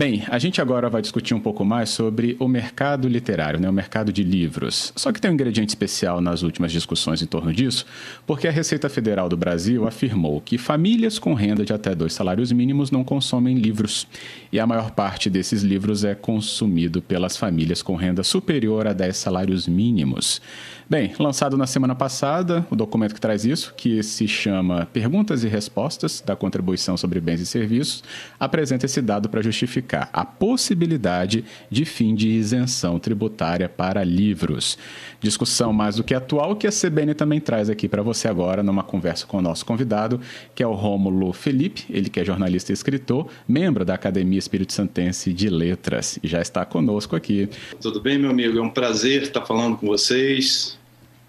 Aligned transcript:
Bem, 0.00 0.24
a 0.28 0.38
gente 0.38 0.62
agora 0.62 0.88
vai 0.88 1.02
discutir 1.02 1.34
um 1.34 1.40
pouco 1.40 1.62
mais 1.62 1.90
sobre 1.90 2.34
o 2.40 2.48
mercado 2.48 3.06
literário, 3.06 3.60
né, 3.60 3.68
o 3.68 3.72
mercado 3.72 4.10
de 4.10 4.22
livros. 4.22 4.94
Só 4.96 5.12
que 5.12 5.20
tem 5.20 5.30
um 5.30 5.34
ingrediente 5.34 5.68
especial 5.68 6.22
nas 6.22 6.42
últimas 6.42 6.72
discussões 6.72 7.20
em 7.20 7.26
torno 7.26 7.52
disso, 7.52 7.84
porque 8.26 8.48
a 8.48 8.50
Receita 8.50 8.88
Federal 8.88 9.28
do 9.28 9.36
Brasil 9.36 9.86
afirmou 9.86 10.40
que 10.40 10.56
famílias 10.56 11.18
com 11.18 11.34
renda 11.34 11.66
de 11.66 11.74
até 11.74 11.94
dois 11.94 12.14
salários 12.14 12.50
mínimos 12.50 12.90
não 12.90 13.04
consomem 13.04 13.58
livros. 13.58 14.06
E 14.50 14.58
a 14.58 14.66
maior 14.66 14.92
parte 14.92 15.28
desses 15.28 15.62
livros 15.62 16.02
é 16.02 16.14
consumido 16.14 17.02
pelas 17.02 17.36
famílias 17.36 17.82
com 17.82 17.94
renda 17.94 18.22
superior 18.22 18.86
a 18.86 18.94
10 18.94 19.14
salários 19.14 19.68
mínimos. 19.68 20.40
Bem, 20.90 21.12
lançado 21.20 21.56
na 21.56 21.68
semana 21.68 21.94
passada, 21.94 22.66
o 22.68 22.74
documento 22.74 23.14
que 23.14 23.20
traz 23.20 23.44
isso, 23.44 23.72
que 23.76 24.02
se 24.02 24.26
chama 24.26 24.88
Perguntas 24.92 25.44
e 25.44 25.48
Respostas 25.48 26.20
da 26.20 26.34
Contribuição 26.34 26.96
sobre 26.96 27.20
Bens 27.20 27.40
e 27.40 27.46
Serviços, 27.46 28.02
apresenta 28.40 28.86
esse 28.86 29.00
dado 29.00 29.28
para 29.28 29.40
justificar 29.40 30.10
a 30.12 30.24
possibilidade 30.24 31.44
de 31.70 31.84
fim 31.84 32.12
de 32.12 32.28
isenção 32.30 32.98
tributária 32.98 33.68
para 33.68 34.02
livros. 34.02 34.76
Discussão 35.20 35.72
mais 35.72 35.94
do 35.94 36.02
que 36.02 36.12
atual 36.12 36.56
que 36.56 36.66
a 36.66 36.72
CBN 36.72 37.14
também 37.14 37.38
traz 37.38 37.70
aqui 37.70 37.88
para 37.88 38.02
você 38.02 38.26
agora 38.26 38.60
numa 38.60 38.82
conversa 38.82 39.24
com 39.28 39.38
o 39.38 39.42
nosso 39.42 39.64
convidado, 39.64 40.20
que 40.56 40.62
é 40.64 40.66
o 40.66 40.74
Rômulo 40.74 41.32
Felipe, 41.32 41.84
ele 41.88 42.10
que 42.10 42.18
é 42.18 42.24
jornalista 42.24 42.72
e 42.72 42.74
escritor, 42.74 43.28
membro 43.46 43.84
da 43.84 43.94
Academia 43.94 44.40
Espírito 44.40 44.72
Santense 44.72 45.32
de 45.32 45.50
Letras, 45.50 46.18
e 46.20 46.26
já 46.26 46.42
está 46.42 46.64
conosco 46.64 47.14
aqui. 47.14 47.48
Tudo 47.80 48.00
bem, 48.00 48.18
meu 48.18 48.30
amigo? 48.30 48.58
É 48.58 48.60
um 48.60 48.70
prazer 48.70 49.22
estar 49.22 49.46
falando 49.46 49.76
com 49.76 49.86
vocês. 49.86 50.79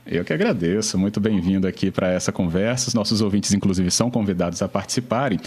Eu 0.06 0.26
que 0.26 0.34
agradeço, 0.34 0.98
muito 0.98 1.20
bem-vindo 1.20 1.68
aqui 1.68 1.92
para 1.92 2.12
essa 2.12 2.32
conversa. 2.32 2.88
Os 2.88 2.94
nossos 2.96 3.22
ouvintes, 3.22 3.54
inclusive, 3.54 3.92
são 3.92 4.10
convidados 4.10 4.62
a 4.64 4.68
participarem. 4.68 5.40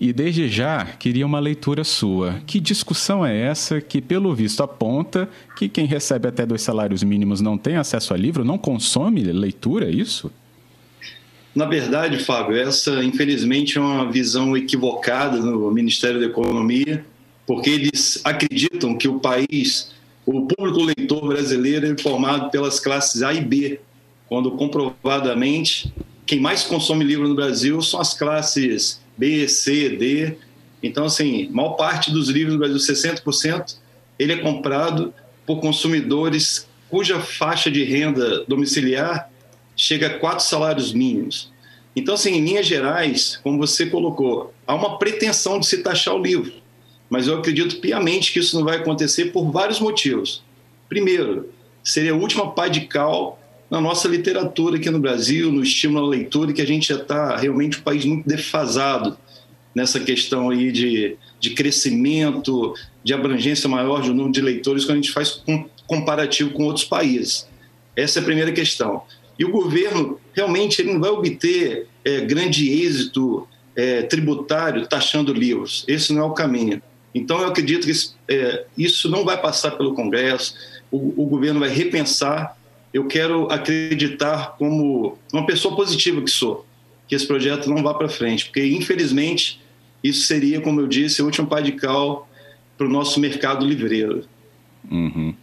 E 0.00 0.12
desde 0.12 0.48
já, 0.48 0.84
queria 0.84 1.24
uma 1.24 1.38
leitura 1.38 1.84
sua. 1.84 2.40
Que 2.44 2.58
discussão 2.58 3.24
é 3.24 3.38
essa 3.40 3.80
que, 3.80 4.00
pelo 4.00 4.34
visto, 4.34 4.64
aponta 4.64 5.28
que 5.56 5.68
quem 5.68 5.86
recebe 5.86 6.26
até 6.26 6.44
dois 6.44 6.60
salários 6.60 7.04
mínimos 7.04 7.40
não 7.40 7.56
tem 7.56 7.76
acesso 7.76 8.12
a 8.12 8.16
livro, 8.16 8.44
não 8.44 8.58
consome 8.58 9.22
leitura, 9.22 9.86
é 9.86 9.92
isso? 9.92 10.30
Na 11.54 11.66
verdade, 11.66 12.18
Fábio, 12.18 12.56
essa, 12.56 13.04
infelizmente, 13.04 13.78
é 13.78 13.80
uma 13.80 14.10
visão 14.10 14.56
equivocada 14.56 15.38
no 15.38 15.70
Ministério 15.70 16.18
da 16.18 16.26
Economia, 16.26 17.04
porque 17.46 17.70
eles 17.70 18.20
acreditam 18.24 18.96
que 18.96 19.06
o 19.06 19.20
país, 19.20 19.92
o 20.26 20.46
público 20.46 20.82
leitor 20.82 21.28
brasileiro 21.28 21.86
é 21.86 21.96
formado 21.96 22.50
pelas 22.50 22.80
classes 22.80 23.22
A 23.22 23.32
e 23.32 23.40
B 23.40 23.80
quando 24.30 24.52
comprovadamente 24.52 25.92
quem 26.24 26.38
mais 26.38 26.62
consome 26.62 27.04
livro 27.04 27.26
no 27.26 27.34
Brasil 27.34 27.82
são 27.82 28.00
as 28.00 28.14
classes 28.14 29.02
B, 29.18 29.48
C, 29.48 29.88
D. 29.88 30.36
Então, 30.80 31.06
assim, 31.06 31.48
maior 31.50 31.70
parte 31.70 32.12
dos 32.12 32.28
livros 32.28 32.54
no 32.54 32.60
Brasil, 32.60 32.76
60%, 32.76 33.76
ele 34.16 34.34
é 34.34 34.36
comprado 34.36 35.12
por 35.44 35.60
consumidores 35.60 36.68
cuja 36.88 37.18
faixa 37.18 37.68
de 37.72 37.82
renda 37.82 38.44
domiciliar 38.44 39.28
chega 39.76 40.06
a 40.06 40.18
quatro 40.20 40.44
salários 40.44 40.92
mínimos. 40.92 41.52
Então, 41.96 42.14
assim, 42.14 42.34
em 42.34 42.44
linhas 42.44 42.66
gerais, 42.66 43.40
como 43.42 43.58
você 43.58 43.86
colocou, 43.86 44.54
há 44.64 44.76
uma 44.76 44.96
pretensão 44.96 45.58
de 45.58 45.66
se 45.66 45.78
taxar 45.78 46.14
o 46.14 46.22
livro, 46.22 46.52
mas 47.08 47.26
eu 47.26 47.36
acredito 47.36 47.80
piamente 47.80 48.32
que 48.32 48.38
isso 48.38 48.56
não 48.56 48.64
vai 48.64 48.76
acontecer 48.76 49.32
por 49.32 49.50
vários 49.50 49.80
motivos. 49.80 50.44
Primeiro, 50.88 51.52
seria 51.82 52.12
a 52.12 52.16
última 52.16 52.52
pá 52.52 52.68
de 52.68 52.82
cal 52.82 53.39
na 53.70 53.80
nossa 53.80 54.08
literatura 54.08 54.76
aqui 54.76 54.90
no 54.90 54.98
Brasil, 54.98 55.52
no 55.52 55.62
estímulo 55.62 56.04
à 56.04 56.08
leitura, 56.08 56.52
que 56.52 56.60
a 56.60 56.66
gente 56.66 56.88
já 56.88 56.96
está 56.96 57.36
realmente 57.36 57.78
um 57.78 57.82
país 57.82 58.04
muito 58.04 58.28
defasado 58.28 59.16
nessa 59.72 60.00
questão 60.00 60.50
aí 60.50 60.72
de, 60.72 61.16
de 61.38 61.50
crescimento, 61.50 62.74
de 63.04 63.14
abrangência 63.14 63.68
maior 63.68 64.02
de 64.02 64.10
um 64.10 64.14
número 64.14 64.32
de 64.32 64.40
leitores 64.40 64.84
quando 64.84 64.98
a 64.98 65.00
gente 65.00 65.12
faz 65.12 65.42
um 65.46 65.64
comparativo 65.86 66.50
com 66.50 66.64
outros 66.64 66.84
países. 66.84 67.46
Essa 67.94 68.18
é 68.18 68.22
a 68.22 68.24
primeira 68.24 68.50
questão. 68.50 69.02
E 69.38 69.44
o 69.44 69.50
governo, 69.50 70.18
realmente, 70.34 70.82
ele 70.82 70.92
não 70.92 71.00
vai 71.00 71.10
obter 71.10 71.86
é, 72.04 72.20
grande 72.22 72.68
êxito 72.68 73.46
é, 73.76 74.02
tributário 74.02 74.86
taxando 74.86 75.32
livros. 75.32 75.84
Esse 75.86 76.12
não 76.12 76.22
é 76.22 76.24
o 76.24 76.32
caminho. 76.32 76.82
Então, 77.14 77.40
eu 77.40 77.48
acredito 77.48 77.86
que 77.86 77.92
é, 78.28 78.64
isso 78.76 79.08
não 79.08 79.24
vai 79.24 79.40
passar 79.40 79.72
pelo 79.72 79.94
Congresso, 79.94 80.54
o, 80.90 81.22
o 81.22 81.26
governo 81.26 81.60
vai 81.60 81.68
repensar 81.68 82.56
eu 82.92 83.06
quero 83.06 83.50
acreditar 83.50 84.56
como 84.58 85.18
uma 85.32 85.46
pessoa 85.46 85.74
positiva 85.76 86.20
que 86.22 86.30
sou, 86.30 86.66
que 87.06 87.14
esse 87.14 87.26
projeto 87.26 87.68
não 87.68 87.82
vá 87.82 87.94
para 87.94 88.08
frente, 88.08 88.46
porque 88.46 88.66
infelizmente 88.66 89.60
isso 90.02 90.26
seria, 90.26 90.60
como 90.60 90.80
eu 90.80 90.86
disse, 90.86 91.22
o 91.22 91.26
último 91.26 91.46
pai 91.46 91.62
de 91.62 91.72
cal 91.72 92.28
para 92.76 92.86
o 92.86 92.90
nosso 92.90 93.20
mercado 93.20 93.66
livreiro. 93.66 94.24
Uhum. 94.90 95.34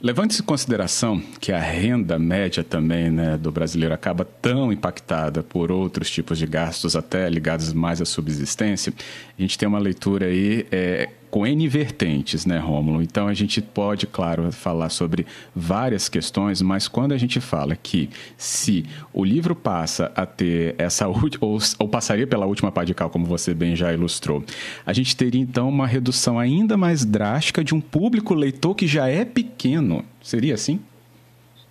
Levante-se 0.00 0.40
em 0.40 0.44
consideração 0.44 1.22
que 1.38 1.52
a 1.52 1.58
renda 1.58 2.18
média 2.18 2.64
também 2.64 3.10
né, 3.10 3.36
do 3.36 3.52
brasileiro 3.52 3.92
acaba 3.92 4.24
tão 4.24 4.72
impactada 4.72 5.42
por 5.42 5.70
outros 5.70 6.10
tipos 6.10 6.38
de 6.38 6.46
gastos, 6.46 6.96
até 6.96 7.28
ligados 7.28 7.70
mais 7.74 8.00
à 8.00 8.06
subsistência, 8.06 8.94
a 9.38 9.42
gente 9.42 9.58
tem 9.58 9.68
uma 9.68 9.78
leitura 9.78 10.26
aí 10.26 10.66
é, 10.72 11.10
com 11.30 11.46
N 11.46 11.68
vertentes, 11.68 12.44
né, 12.44 12.58
Rômulo? 12.58 13.02
Então 13.02 13.28
a 13.28 13.34
gente 13.34 13.60
pode, 13.60 14.06
claro, 14.06 14.50
falar 14.50 14.88
sobre 14.88 15.26
várias 15.54 16.08
questões, 16.08 16.60
mas 16.60 16.88
quando 16.88 17.12
a 17.12 17.18
gente 17.18 17.40
fala 17.40 17.76
que 17.76 18.10
se 18.36 18.84
o 19.12 19.24
livro 19.24 19.54
passa 19.54 20.10
a 20.16 20.26
ter 20.26 20.74
essa 20.76 21.06
ou, 21.08 21.58
ou 21.78 21.88
passaria 21.88 22.26
pela 22.26 22.46
última 22.46 22.72
pá 22.72 22.84
de 22.84 22.94
cal, 22.94 23.08
como 23.08 23.26
você 23.26 23.54
bem 23.54 23.76
já 23.76 23.92
ilustrou, 23.92 24.44
a 24.84 24.92
gente 24.92 25.16
teria 25.16 25.40
então 25.40 25.68
uma 25.68 25.86
redução 25.86 26.38
ainda 26.38 26.76
mais 26.76 27.04
drástica 27.04 27.62
de 27.62 27.74
um 27.74 27.80
público 27.80 28.34
leitor 28.34 28.74
que 28.74 28.86
já 28.86 29.06
é 29.08 29.24
pequeno. 29.24 30.04
Seria 30.22 30.54
assim? 30.54 30.80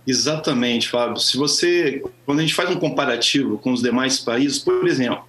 Exatamente, 0.06 0.88
Fábio. 0.88 1.18
Se 1.18 1.36
você, 1.36 2.02
quando 2.24 2.38
a 2.38 2.42
gente 2.42 2.54
faz 2.54 2.70
um 2.70 2.76
comparativo 2.76 3.58
com 3.58 3.72
os 3.72 3.82
demais 3.82 4.18
países, 4.18 4.58
por 4.58 4.86
exemplo, 4.88 5.22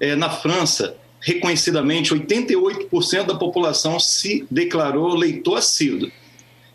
é, 0.00 0.14
na 0.14 0.28
França 0.28 0.96
reconhecidamente 1.20 2.14
88% 2.14 3.26
da 3.26 3.34
população 3.34 3.98
se 3.98 4.46
declarou 4.50 5.14
leitor 5.14 5.58
assíduo. 5.58 6.10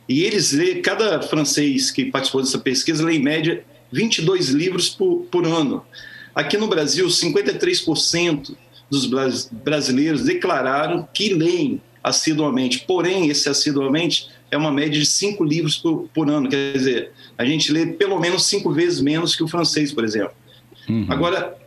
E 0.08 0.24
eles 0.24 0.52
lê, 0.52 0.76
cada 0.76 1.22
francês 1.22 1.92
que 1.92 2.06
participou 2.06 2.42
dessa 2.42 2.60
pesquisa 2.60 3.06
lê 3.06 3.16
em 3.16 3.24
média 3.24 3.64
22 3.92 4.50
livros 4.50 4.90
por, 4.90 5.26
por 5.32 5.46
ano. 5.46 5.86
Aqui 6.34 6.58
no 6.58 6.68
Brasil, 6.68 7.08
53% 7.08 8.56
dos 8.90 9.10
brasileiros 9.52 10.24
declararam 10.24 11.08
que 11.14 11.34
leem 11.34 11.82
assiduamente. 12.04 12.80
Porém, 12.80 13.30
esse 13.30 13.48
assiduamente 13.48 14.30
é 14.50 14.58
uma 14.58 14.72
média 14.72 15.00
de 15.00 15.06
cinco 15.06 15.44
livros 15.44 15.78
por, 15.78 16.10
por, 16.14 16.30
ano. 16.30 16.50
Quer 16.50 16.74
dizer, 16.74 17.12
a 17.38 17.46
gente 17.46 17.72
lê 17.72 17.86
pelo 17.86 18.20
menos 18.20 18.46
cinco 18.46 18.72
vezes 18.72 19.00
menos 19.00 19.36
que 19.36 19.44
o 19.44 19.48
francês, 19.48 19.94
por 19.94 20.04
exemplo. 20.04 20.34
Uhum. 20.90 21.06
Agora, 21.10 21.58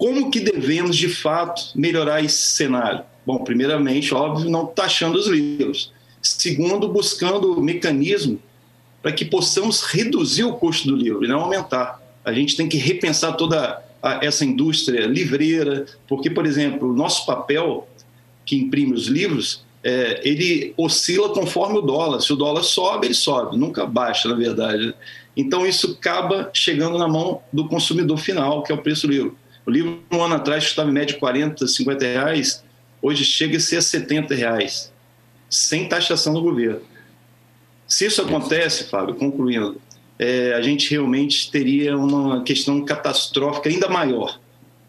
como 0.00 0.30
que 0.30 0.40
devemos, 0.40 0.96
de 0.96 1.10
fato, 1.10 1.72
melhorar 1.74 2.24
esse 2.24 2.54
cenário? 2.54 3.02
Bom, 3.26 3.44
primeiramente, 3.44 4.14
óbvio, 4.14 4.48
não 4.48 4.64
taxando 4.64 5.18
os 5.18 5.26
livros. 5.26 5.92
Segundo, 6.22 6.88
buscando 6.88 7.60
mecanismo 7.60 8.40
para 9.02 9.12
que 9.12 9.26
possamos 9.26 9.82
reduzir 9.82 10.44
o 10.44 10.54
custo 10.54 10.88
do 10.88 10.96
livro 10.96 11.22
e 11.22 11.28
não 11.28 11.40
aumentar. 11.40 12.00
A 12.24 12.32
gente 12.32 12.56
tem 12.56 12.66
que 12.66 12.78
repensar 12.78 13.36
toda 13.36 13.84
a, 14.02 14.24
essa 14.24 14.42
indústria 14.42 15.04
livreira, 15.04 15.84
porque, 16.08 16.30
por 16.30 16.46
exemplo, 16.46 16.90
o 16.90 16.96
nosso 16.96 17.26
papel 17.26 17.86
que 18.46 18.56
imprime 18.56 18.94
os 18.94 19.06
livros, 19.06 19.62
é, 19.84 20.26
ele 20.26 20.72
oscila 20.78 21.28
conforme 21.28 21.76
o 21.76 21.82
dólar. 21.82 22.22
Se 22.22 22.32
o 22.32 22.36
dólar 22.36 22.62
sobe, 22.62 23.08
ele 23.08 23.14
sobe, 23.14 23.58
nunca 23.58 23.84
baixa, 23.84 24.30
na 24.30 24.34
verdade. 24.34 24.94
Então, 25.36 25.66
isso 25.66 25.94
acaba 25.98 26.50
chegando 26.54 26.96
na 26.96 27.06
mão 27.06 27.42
do 27.52 27.68
consumidor 27.68 28.16
final, 28.16 28.62
que 28.62 28.72
é 28.72 28.74
o 28.74 28.82
preço 28.82 29.06
do 29.06 29.12
livro. 29.12 29.36
O 29.66 29.70
livro, 29.70 30.02
um 30.10 30.22
ano 30.22 30.34
atrás, 30.34 30.64
custava 30.64 30.90
em 30.90 30.92
média 30.92 31.16
40, 31.18 31.66
50 31.66 32.04
reais, 32.04 32.64
hoje 33.02 33.24
chega 33.24 33.56
a 33.56 33.60
ser 33.60 33.76
a 33.76 33.82
70 33.82 34.34
reais, 34.34 34.92
sem 35.48 35.88
taxação 35.88 36.32
do 36.32 36.42
governo. 36.42 36.80
Se 37.86 38.06
isso 38.06 38.22
acontece, 38.22 38.84
Fábio, 38.84 39.14
concluindo, 39.14 39.80
é, 40.18 40.52
a 40.54 40.62
gente 40.62 40.90
realmente 40.90 41.50
teria 41.50 41.96
uma 41.96 42.42
questão 42.42 42.84
catastrófica 42.84 43.68
ainda 43.68 43.88
maior. 43.88 44.40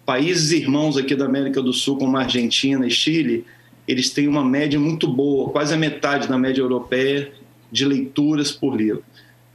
Países 0.05 0.51
irmãos 0.51 0.97
aqui 0.97 1.15
da 1.15 1.25
América 1.25 1.61
do 1.61 1.73
Sul, 1.73 1.97
como 1.97 2.17
Argentina 2.17 2.85
e 2.85 2.91
Chile, 2.91 3.45
eles 3.87 4.09
têm 4.11 4.27
uma 4.27 4.43
média 4.43 4.79
muito 4.79 5.07
boa, 5.07 5.49
quase 5.49 5.73
a 5.73 5.77
metade 5.77 6.27
da 6.27 6.37
média 6.37 6.61
europeia 6.61 7.31
de 7.71 7.85
leituras 7.85 8.51
por 8.51 8.75
livro. 8.75 9.03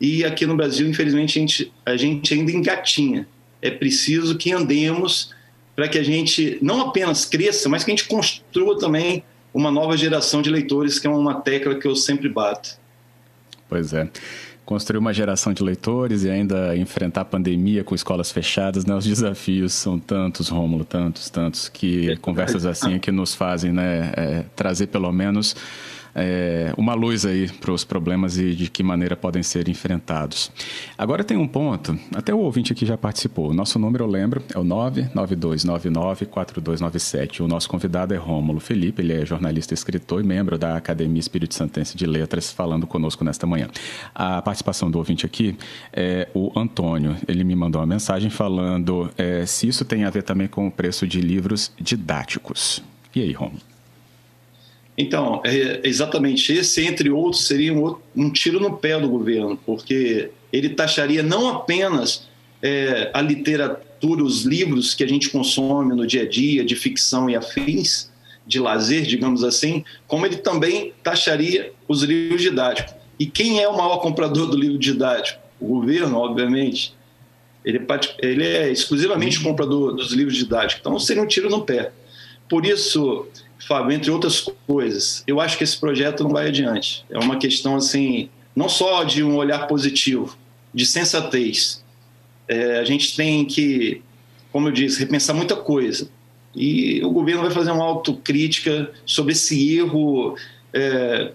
E 0.00 0.24
aqui 0.24 0.44
no 0.44 0.56
Brasil, 0.56 0.88
infelizmente, 0.88 1.38
a 1.38 1.40
gente, 1.40 1.72
a 1.84 1.96
gente 1.96 2.34
ainda 2.34 2.52
engatinha 2.52 3.26
é 3.66 3.70
preciso 3.70 4.36
que 4.36 4.52
andemos 4.52 5.34
para 5.74 5.88
que 5.88 5.98
a 5.98 6.02
gente 6.02 6.58
não 6.62 6.80
apenas 6.80 7.24
cresça, 7.24 7.68
mas 7.68 7.84
que 7.84 7.90
a 7.90 7.94
gente 7.94 8.08
construa 8.08 8.78
também 8.78 9.22
uma 9.52 9.70
nova 9.70 9.96
geração 9.96 10.40
de 10.40 10.50
leitores, 10.50 10.98
que 10.98 11.06
é 11.06 11.10
uma 11.10 11.40
tecla 11.40 11.74
que 11.74 11.86
eu 11.86 11.94
sempre 11.94 12.28
bato. 12.28 12.78
Pois 13.68 13.92
é 13.92 14.08
construir 14.66 14.98
uma 14.98 15.14
geração 15.14 15.52
de 15.52 15.62
leitores 15.62 16.24
e 16.24 16.28
ainda 16.28 16.76
enfrentar 16.76 17.20
a 17.20 17.24
pandemia 17.24 17.84
com 17.84 17.94
escolas 17.94 18.32
fechadas, 18.32 18.84
né? 18.84 18.94
Os 18.94 19.06
desafios 19.06 19.72
são 19.72 19.98
tantos, 19.98 20.48
Rômulo, 20.48 20.84
tantos, 20.84 21.30
tantos, 21.30 21.68
que 21.68 22.10
é 22.10 22.16
conversas 22.16 22.66
assim 22.66 22.94
é 22.94 22.98
que 22.98 23.12
nos 23.12 23.34
fazem, 23.34 23.72
né, 23.72 24.12
é, 24.16 24.44
trazer 24.56 24.88
pelo 24.88 25.10
menos 25.12 25.54
é, 26.16 26.72
uma 26.78 26.94
luz 26.94 27.26
aí 27.26 27.50
para 27.60 27.70
os 27.70 27.84
problemas 27.84 28.38
e 28.38 28.54
de 28.54 28.70
que 28.70 28.82
maneira 28.82 29.14
podem 29.14 29.42
ser 29.42 29.68
enfrentados. 29.68 30.50
Agora 30.96 31.22
tem 31.22 31.36
um 31.36 31.46
ponto, 31.46 31.98
até 32.14 32.32
o 32.32 32.38
ouvinte 32.38 32.72
aqui 32.72 32.86
já 32.86 32.96
participou. 32.96 33.52
Nosso 33.52 33.78
número, 33.78 34.04
eu 34.04 34.08
lembro, 34.08 34.42
é 34.54 34.58
o 34.58 34.64
992994297. 34.64 37.40
O 37.40 37.48
nosso 37.48 37.68
convidado 37.68 38.14
é 38.14 38.16
Rômulo 38.16 38.60
Felipe, 38.60 39.02
ele 39.02 39.12
é 39.12 39.26
jornalista, 39.26 39.74
escritor 39.74 40.24
e 40.24 40.26
membro 40.26 40.56
da 40.56 40.74
Academia 40.74 41.20
Espírito 41.20 41.54
Santense 41.54 41.98
de 41.98 42.06
Letras, 42.06 42.50
falando 42.50 42.86
conosco 42.86 43.22
nesta 43.22 43.46
manhã. 43.46 43.68
A 44.14 44.40
participação 44.56 44.91
do 44.91 44.99
ouvinte 44.99 45.26
aqui 45.26 45.56
é 45.93 46.29
o 46.35 46.50
Antônio. 46.58 47.17
Ele 47.29 47.44
me 47.44 47.55
mandou 47.55 47.81
uma 47.81 47.87
mensagem 47.87 48.31
falando 48.31 49.11
é, 49.19 49.44
se 49.44 49.69
isso 49.69 49.85
tem 49.85 50.05
a 50.05 50.11
ver 50.11 50.23
também 50.23 50.49
com 50.49 50.67
o 50.67 50.70
preço 50.70 51.06
de 51.06 51.20
livros 51.20 51.70
didáticos. 51.79 52.82
E 53.14 53.23
aí, 53.23 53.32
Rômulo? 53.32 53.61
Então, 54.97 55.43
é, 55.44 55.82
exatamente 55.85 56.53
esse, 56.53 56.87
entre 56.87 57.11
outros, 57.11 57.47
seria 57.47 57.75
um, 57.75 57.97
um, 58.17 58.31
tiro 58.31 58.58
no 58.58 58.79
pé 58.79 58.99
do 58.99 59.08
governo, 59.08 59.58
porque 59.67 60.31
ele 60.50 60.70
taxaria 60.70 61.23
não 61.23 61.49
apenas 61.49 62.26
é, 62.62 63.11
a 63.12 63.20
literatura, 63.20 64.23
os 64.23 64.44
livros 64.44 64.94
que 64.94 65.05
a 65.05 65.09
gente 65.09 65.29
consome 65.29 65.94
no 65.94 66.06
dia 66.06 66.23
a 66.23 66.29
dia, 66.29 66.64
de 66.64 66.75
ficção 66.75 67.29
e 67.29 67.37
afins, 67.37 68.11
de 68.47 68.59
lazer, 68.59 69.02
digamos 69.02 69.44
assim, 69.44 69.85
como 70.06 70.25
ele 70.25 70.37
também 70.37 70.94
taxaria 71.02 71.73
os 71.87 72.02
livros 72.02 72.41
didáticos. 72.41 72.94
E 73.18 73.26
quem 73.26 73.60
é 73.62 73.68
o 73.68 73.76
maior 73.76 73.98
comprador 73.98 74.48
do 74.48 74.56
livro 74.56 74.78
didático? 74.78 75.40
O 75.60 75.66
governo, 75.66 76.18
obviamente. 76.18 76.94
Ele 77.64 77.78
é, 77.78 78.26
ele 78.26 78.44
é 78.46 78.70
exclusivamente 78.70 79.40
comprador 79.40 79.94
dos 79.94 80.12
livros 80.12 80.36
didáticos. 80.36 80.80
Então, 80.80 80.98
seria 80.98 81.22
um 81.22 81.26
tiro 81.26 81.50
no 81.50 81.62
pé. 81.62 81.92
Por 82.48 82.64
isso, 82.64 83.26
Fábio, 83.66 83.92
entre 83.92 84.10
outras 84.10 84.40
coisas, 84.66 85.24
eu 85.26 85.40
acho 85.40 85.58
que 85.58 85.64
esse 85.64 85.76
projeto 85.76 86.22
não 86.22 86.30
vai 86.30 86.48
adiante. 86.48 87.04
É 87.10 87.18
uma 87.18 87.36
questão, 87.38 87.74
assim, 87.74 88.28
não 88.54 88.68
só 88.68 89.02
de 89.02 89.24
um 89.24 89.36
olhar 89.36 89.66
positivo, 89.66 90.36
de 90.72 90.86
sensatez. 90.86 91.82
É, 92.46 92.78
a 92.78 92.84
gente 92.84 93.16
tem 93.16 93.44
que, 93.44 94.02
como 94.52 94.68
eu 94.68 94.72
disse, 94.72 95.00
repensar 95.00 95.34
muita 95.34 95.56
coisa. 95.56 96.08
E 96.54 97.04
o 97.04 97.10
governo 97.10 97.42
vai 97.42 97.50
fazer 97.50 97.70
uma 97.72 97.84
autocrítica 97.84 98.92
sobre 99.04 99.32
esse 99.32 99.76
erro. 99.76 100.36
É, 100.72 101.32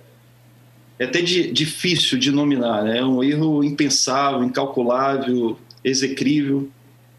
é 1.01 1.05
até 1.05 1.19
de, 1.19 1.51
difícil 1.51 2.19
de 2.19 2.29
nominar, 2.29 2.83
né? 2.83 2.99
É 2.99 3.03
um 3.03 3.23
erro 3.23 3.63
impensável, 3.63 4.43
incalculável, 4.43 5.57
execrível. 5.83 6.69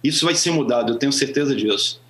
Isso 0.04 0.24
vai 0.24 0.36
ser 0.36 0.52
mudado, 0.52 0.92
eu 0.92 0.98
tenho 0.98 1.12
certeza 1.12 1.52
disso. 1.52 2.00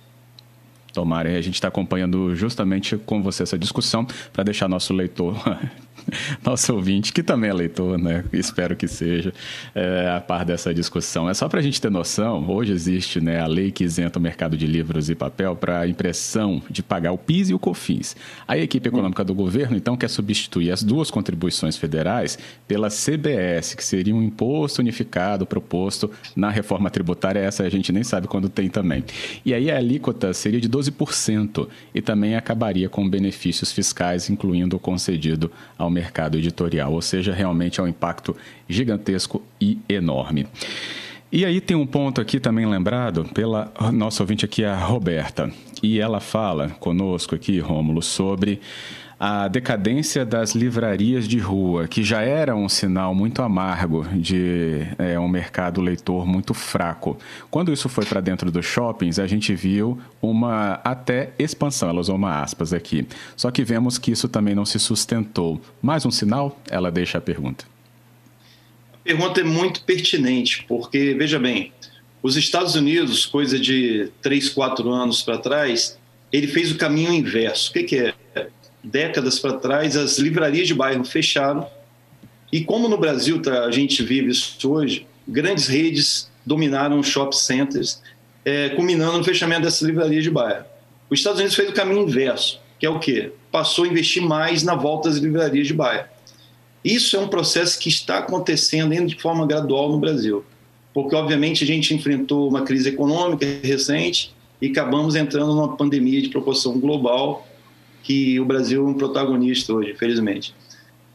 Tomara, 0.93 1.35
a 1.35 1.41
gente 1.41 1.55
está 1.55 1.69
acompanhando 1.69 2.35
justamente 2.35 2.95
com 2.95 3.23
você 3.23 3.41
essa 3.41 3.57
discussão 3.57 4.05
para 4.31 4.43
deixar 4.43 4.69
nosso 4.69 4.93
leitor 4.93 5.35
nosso 6.43 6.73
ouvinte, 6.73 7.11
que 7.13 7.23
também 7.23 7.49
é 7.49 7.53
leitor, 7.53 7.97
né? 7.97 8.23
Espero 8.33 8.75
que 8.75 8.87
seja 8.87 9.33
é, 9.73 10.09
a 10.15 10.21
par 10.21 10.45
dessa 10.45 10.73
discussão. 10.73 11.29
É 11.29 11.33
só 11.33 11.47
para 11.47 11.59
a 11.59 11.63
gente 11.63 11.79
ter 11.81 11.89
noção, 11.89 12.47
hoje 12.49 12.71
existe 12.71 13.21
né, 13.21 13.39
a 13.39 13.47
lei 13.47 13.71
que 13.71 13.83
isenta 13.83 14.19
o 14.19 14.21
mercado 14.21 14.57
de 14.57 14.65
livros 14.65 15.09
e 15.09 15.15
papel 15.15 15.55
para 15.55 15.87
impressão 15.87 16.61
de 16.69 16.81
pagar 16.81 17.11
o 17.11 17.17
PIS 17.17 17.49
e 17.49 17.53
o 17.53 17.59
COFINS. 17.59 18.15
A 18.47 18.57
equipe 18.57 18.87
econômica 18.87 19.23
do 19.23 19.33
governo, 19.33 19.77
então, 19.77 19.95
quer 19.95 20.09
substituir 20.09 20.71
as 20.71 20.83
duas 20.83 21.09
contribuições 21.09 21.77
federais 21.77 22.37
pela 22.67 22.89
CBS, 22.89 23.73
que 23.75 23.83
seria 23.83 24.15
um 24.15 24.21
imposto 24.21 24.81
unificado 24.81 25.45
proposto 25.45 26.09
na 26.35 26.49
reforma 26.49 26.89
tributária. 26.89 27.39
Essa 27.39 27.63
a 27.63 27.69
gente 27.69 27.91
nem 27.91 28.03
sabe 28.03 28.27
quando 28.27 28.49
tem 28.49 28.69
também. 28.69 29.03
E 29.45 29.53
aí 29.53 29.69
a 29.71 29.77
alíquota 29.77 30.33
seria 30.33 30.59
de 30.59 30.69
12% 30.69 31.67
e 31.93 32.01
também 32.01 32.35
acabaria 32.35 32.89
com 32.89 33.07
benefícios 33.07 33.71
fiscais, 33.71 34.29
incluindo 34.29 34.75
o 34.75 34.79
concedido 34.79 35.51
ao 35.77 35.89
mercado 35.93 36.37
editorial, 36.37 36.91
ou 36.91 37.01
seja, 37.01 37.33
realmente 37.33 37.79
é 37.79 37.83
um 37.83 37.87
impacto 37.87 38.35
gigantesco 38.67 39.41
e 39.61 39.77
enorme. 39.87 40.47
E 41.31 41.45
aí 41.45 41.59
tem 41.59 41.75
um 41.75 41.85
ponto 41.85 42.21
aqui 42.21 42.39
também 42.39 42.65
lembrado 42.65 43.25
pela 43.33 43.71
nossa 43.91 44.21
ouvinte 44.21 44.45
aqui, 44.45 44.63
a 44.63 44.75
Roberta, 44.75 45.51
e 45.81 45.99
ela 45.99 46.19
fala 46.19 46.69
conosco 46.79 47.33
aqui, 47.33 47.59
Rômulo, 47.59 48.01
sobre 48.01 48.61
a 49.25 49.47
decadência 49.47 50.25
das 50.25 50.53
livrarias 50.53 51.29
de 51.29 51.39
rua, 51.39 51.87
que 51.87 52.03
já 52.03 52.21
era 52.21 52.53
um 52.53 52.67
sinal 52.67 53.15
muito 53.15 53.41
amargo 53.41 54.05
de 54.17 54.85
é, 54.97 55.17
um 55.17 55.29
mercado 55.29 55.79
leitor 55.79 56.25
muito 56.27 56.53
fraco. 56.53 57.17
Quando 57.49 57.71
isso 57.71 57.87
foi 57.87 58.03
para 58.03 58.19
dentro 58.19 58.51
dos 58.51 58.65
shoppings, 58.65 59.19
a 59.19 59.25
gente 59.25 59.55
viu 59.55 59.97
uma 60.21 60.73
até 60.83 61.31
expansão, 61.39 61.87
ela 61.87 62.01
usou 62.01 62.17
uma 62.17 62.41
aspas 62.41 62.73
aqui. 62.73 63.07
Só 63.37 63.49
que 63.49 63.63
vemos 63.63 63.97
que 63.97 64.11
isso 64.11 64.27
também 64.27 64.53
não 64.53 64.65
se 64.65 64.77
sustentou. 64.77 65.61
Mais 65.81 66.05
um 66.05 66.11
sinal? 66.11 66.59
Ela 66.69 66.91
deixa 66.91 67.17
a 67.17 67.21
pergunta. 67.21 67.63
A 68.93 68.97
pergunta 69.05 69.39
é 69.39 69.45
muito 69.45 69.85
pertinente, 69.85 70.65
porque, 70.67 71.15
veja 71.17 71.39
bem, 71.39 71.71
os 72.21 72.35
Estados 72.35 72.75
Unidos, 72.75 73.25
coisa 73.25 73.57
de 73.57 74.11
3, 74.21 74.49
4 74.49 74.91
anos 74.91 75.21
para 75.21 75.37
trás, 75.37 75.97
ele 76.29 76.47
fez 76.47 76.73
o 76.73 76.77
caminho 76.77 77.13
inverso. 77.13 77.69
O 77.69 77.73
que, 77.73 77.83
que 77.83 77.95
é? 77.99 78.13
Décadas 78.83 79.39
para 79.39 79.53
trás, 79.53 79.95
as 79.95 80.17
livrarias 80.17 80.67
de 80.67 80.73
bairro 80.73 81.05
fecharam. 81.05 81.65
E 82.51 82.63
como 82.63 82.89
no 82.89 82.97
Brasil 82.97 83.41
tá, 83.41 83.65
a 83.65 83.71
gente 83.71 84.03
vive 84.03 84.31
isso 84.31 84.71
hoje, 84.71 85.07
grandes 85.27 85.67
redes 85.67 86.29
dominaram 86.45 86.99
os 86.99 87.07
shopping 87.07 87.37
centers, 87.37 88.01
é, 88.43 88.69
culminando 88.69 89.17
no 89.17 89.23
fechamento 89.23 89.61
dessas 89.61 89.81
livrarias 89.81 90.23
de 90.23 90.29
bairro. 90.29 90.65
Os 91.09 91.19
Estados 91.19 91.39
Unidos 91.39 91.55
fez 91.55 91.69
o 91.69 91.73
caminho 91.73 92.01
inverso, 92.01 92.59
que 92.77 92.85
é 92.85 92.89
o 92.89 92.99
quê? 92.99 93.31
Passou 93.51 93.85
a 93.85 93.87
investir 93.87 94.21
mais 94.21 94.63
na 94.63 94.75
volta 94.75 95.09
das 95.09 95.19
livrarias 95.19 95.67
de 95.67 95.73
bairro. 95.73 96.07
Isso 96.83 97.15
é 97.15 97.19
um 97.19 97.29
processo 97.29 97.79
que 97.79 97.87
está 97.87 98.17
acontecendo 98.17 98.93
de 99.05 99.15
forma 99.15 99.47
gradual 99.47 99.89
no 99.89 99.97
Brasil, 99.97 100.43
porque 100.93 101.15
obviamente 101.15 101.63
a 101.63 101.67
gente 101.67 101.93
enfrentou 101.93 102.49
uma 102.49 102.63
crise 102.63 102.89
econômica 102.89 103.45
recente 103.63 104.33
e 104.61 104.67
acabamos 104.67 105.15
entrando 105.15 105.53
numa 105.53 105.77
pandemia 105.77 106.21
de 106.21 106.29
proporção 106.29 106.77
global 106.79 107.47
que 108.03 108.39
o 108.39 108.45
Brasil 108.45 108.85
é 108.85 108.89
um 108.89 108.93
protagonista 108.93 109.73
hoje, 109.73 109.91
infelizmente. 109.91 110.53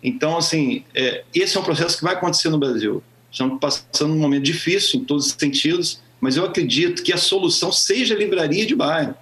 Então, 0.03 0.37
assim, 0.37 0.85
é, 0.95 1.23
esse 1.35 1.57
é 1.57 1.61
um 1.61 1.65
processo 1.65 1.99
que 1.99 2.05
vai 2.05 2.15
acontecer 2.15 2.49
no 2.49 2.59
Brasil. 2.59 3.03
Estamos 3.31 3.59
passando 3.61 4.15
um 4.15 4.19
momento 4.19 4.45
difícil 4.45 5.01
em 5.01 5.05
todos 5.05 5.27
os 5.27 5.37
sentidos, 5.39 6.01
mas 6.21 6.37
eu 6.37 6.45
acredito 6.45 7.03
que 7.03 7.13
a 7.13 7.19
solução 7.19 7.71
seja 7.71 8.15
a 8.15 8.19
livraria 8.19 8.65
de 8.65 8.75
bairro. 8.75 9.15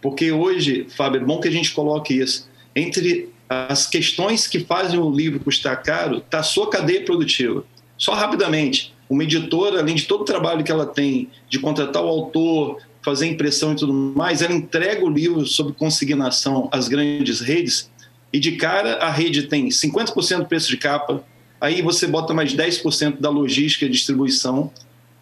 Porque 0.00 0.30
hoje, 0.30 0.86
Fábio, 0.88 1.20
é 1.20 1.24
bom 1.24 1.40
que 1.40 1.48
a 1.48 1.50
gente 1.50 1.72
coloque 1.72 2.14
isso. 2.14 2.48
Entre 2.74 3.28
as 3.48 3.86
questões 3.86 4.46
que 4.46 4.60
fazem 4.60 4.98
o 4.98 5.10
livro 5.10 5.40
custar 5.40 5.82
caro, 5.82 6.18
está 6.18 6.38
a 6.38 6.44
sua 6.44 6.70
cadeia 6.70 7.04
produtiva. 7.04 7.64
Só 7.98 8.14
rapidamente, 8.14 8.94
uma 9.08 9.24
editora, 9.24 9.80
além 9.80 9.96
de 9.96 10.04
todo 10.04 10.20
o 10.20 10.24
trabalho 10.24 10.62
que 10.62 10.70
ela 10.70 10.86
tem 10.86 11.28
de 11.48 11.58
contratar 11.58 12.02
o 12.02 12.08
autor, 12.08 12.78
fazer 13.02 13.26
impressão 13.26 13.72
e 13.72 13.76
tudo 13.76 13.92
mais, 13.92 14.42
ela 14.42 14.52
entrega 14.52 15.04
o 15.04 15.08
livro 15.08 15.46
sob 15.46 15.72
consignação 15.72 16.68
às 16.70 16.88
grandes 16.88 17.40
redes 17.40 17.90
e 18.32 18.38
de 18.38 18.52
cara 18.52 18.96
a 18.96 19.10
rede 19.10 19.44
tem 19.44 19.68
50% 19.68 20.38
do 20.38 20.46
preço 20.46 20.68
de 20.68 20.76
capa, 20.76 21.24
aí 21.60 21.82
você 21.82 22.06
bota 22.06 22.32
mais 22.32 22.54
10% 22.54 23.18
da 23.18 23.30
logística 23.30 23.86
e 23.86 23.88
distribuição 23.88 24.70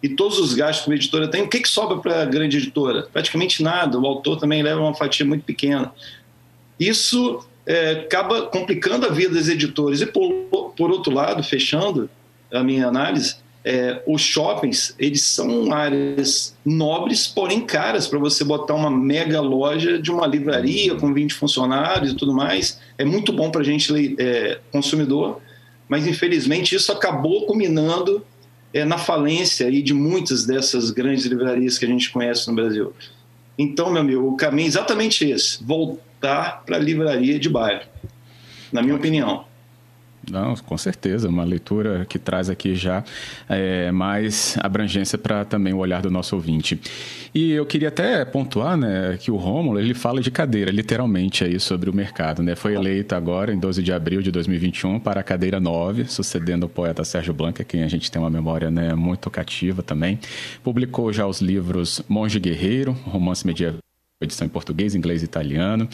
e 0.01 0.09
todos 0.09 0.39
os 0.39 0.53
gastos 0.53 0.85
que 0.85 0.91
a 0.91 0.95
editora 0.95 1.27
tem. 1.27 1.41
O 1.41 1.49
que, 1.49 1.59
que 1.59 1.67
sobra 1.67 1.97
para 1.97 2.21
a 2.21 2.25
grande 2.25 2.57
editora? 2.57 3.07
Praticamente 3.11 3.61
nada. 3.61 3.99
O 3.99 4.05
autor 4.05 4.39
também 4.39 4.63
leva 4.63 4.79
uma 4.79 4.93
fatia 4.93 5.25
muito 5.25 5.43
pequena. 5.43 5.91
Isso 6.79 7.45
é, 7.65 7.91
acaba 7.91 8.43
complicando 8.43 9.05
a 9.05 9.09
vida 9.09 9.33
dos 9.33 9.49
editores. 9.49 9.99
E, 9.99 10.05
por, 10.05 10.31
por 10.75 10.89
outro 10.89 11.13
lado, 11.13 11.43
fechando 11.43 12.09
a 12.51 12.63
minha 12.63 12.87
análise, 12.87 13.35
é, 13.63 14.01
os 14.07 14.21
shoppings 14.21 14.95
eles 14.97 15.21
são 15.21 15.73
áreas 15.73 16.55
nobres, 16.65 17.27
porém 17.27 17.61
caras 17.61 18.07
para 18.07 18.17
você 18.17 18.43
botar 18.43 18.73
uma 18.73 18.89
mega 18.89 19.41
loja 19.41 19.99
de 19.99 20.11
uma 20.11 20.25
livraria 20.25 20.95
com 20.95 21.13
20 21.13 21.33
funcionários 21.33 22.13
e 22.13 22.15
tudo 22.15 22.33
mais. 22.33 22.79
É 22.97 23.03
muito 23.03 23.33
bom 23.33 23.51
para 23.51 23.61
a 23.61 23.63
gente 23.63 24.15
é, 24.17 24.59
consumidor, 24.71 25.41
mas 25.87 26.07
infelizmente 26.07 26.75
isso 26.75 26.91
acabou 26.91 27.45
culminando 27.45 28.25
é, 28.73 28.85
na 28.85 28.97
falência 28.97 29.67
aí 29.67 29.81
de 29.81 29.93
muitas 29.93 30.45
dessas 30.45 30.91
grandes 30.91 31.25
livrarias 31.25 31.77
que 31.77 31.85
a 31.85 31.89
gente 31.89 32.09
conhece 32.11 32.47
no 32.47 32.55
Brasil. 32.55 32.93
Então, 33.57 33.91
meu 33.91 34.01
amigo, 34.01 34.25
o 34.25 34.37
caminho 34.37 34.67
é 34.67 34.69
exatamente 34.69 35.29
esse: 35.29 35.61
voltar 35.61 36.63
para 36.65 36.77
a 36.77 36.79
livraria 36.79 37.37
de 37.37 37.49
bairro, 37.49 37.83
na 38.71 38.81
minha 38.81 38.95
opinião. 38.95 39.48
Não, 40.29 40.55
com 40.55 40.77
certeza, 40.77 41.29
uma 41.29 41.43
leitura 41.43 42.05
que 42.07 42.19
traz 42.19 42.49
aqui 42.49 42.75
já 42.75 43.03
é, 43.47 43.91
mais 43.91 44.57
abrangência 44.59 45.17
para 45.17 45.45
também 45.45 45.73
o 45.73 45.77
olhar 45.77 46.01
do 46.01 46.11
nosso 46.11 46.35
ouvinte. 46.35 46.79
E 47.33 47.51
eu 47.51 47.65
queria 47.65 47.87
até 47.87 48.25
pontuar, 48.25 48.75
né, 48.75 49.17
que 49.19 49.31
o 49.31 49.37
Rômulo, 49.37 49.79
ele 49.79 49.93
fala 49.93 50.21
de 50.21 50.29
cadeira, 50.29 50.71
literalmente 50.71 51.43
aí 51.43 51.59
sobre 51.59 51.89
o 51.89 51.93
mercado, 51.93 52.43
né? 52.43 52.55
Foi 52.55 52.75
eleito 52.75 53.15
agora 53.15 53.53
em 53.53 53.59
12 53.59 53.81
de 53.83 53.93
abril 53.93 54.21
de 54.21 54.31
2021 54.31 54.99
para 54.99 55.21
a 55.21 55.23
cadeira 55.23 55.59
9, 55.59 56.05
sucedendo 56.05 56.65
o 56.65 56.69
poeta 56.69 57.03
Sérgio 57.03 57.33
Blanca, 57.33 57.63
quem 57.63 57.83
a 57.83 57.87
gente 57.87 58.11
tem 58.11 58.21
uma 58.21 58.29
memória, 58.29 58.69
né, 58.69 58.93
muito 58.95 59.29
cativa 59.29 59.81
também. 59.81 60.19
Publicou 60.63 61.13
já 61.13 61.25
os 61.25 61.41
livros 61.41 62.01
Monge 62.07 62.39
Guerreiro, 62.39 62.91
romance 63.05 63.45
medieval 63.45 63.88
edição 64.21 64.45
em 64.45 64.49
português, 64.49 64.95
inglês 64.95 65.21
e 65.21 65.25
italiano. 65.25 65.87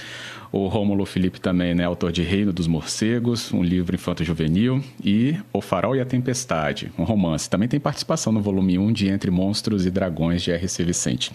O 0.51 0.67
Rômulo 0.67 1.05
Felipe 1.05 1.39
também, 1.39 1.75
né, 1.75 1.83
autor 1.83 2.11
de 2.11 2.23
Reino 2.23 2.51
dos 2.51 2.65
Morcegos, 2.65 3.53
um 3.53 3.61
livro 3.61 3.93
infanto-juvenil, 3.93 4.83
e 5.03 5.37
O 5.53 5.61
Farol 5.61 5.95
e 5.95 6.01
a 6.01 6.05
Tempestade, 6.05 6.91
um 6.97 7.03
romance. 7.03 7.47
Também 7.47 7.67
tem 7.67 7.79
participação 7.79 8.33
no 8.33 8.41
volume 8.41 8.79
1 8.79 8.93
de 8.93 9.09
Entre 9.09 9.29
Monstros 9.29 9.85
e 9.85 9.91
Dragões, 9.91 10.41
de 10.41 10.49
R.C. 10.49 10.83
Vicente. 10.83 11.31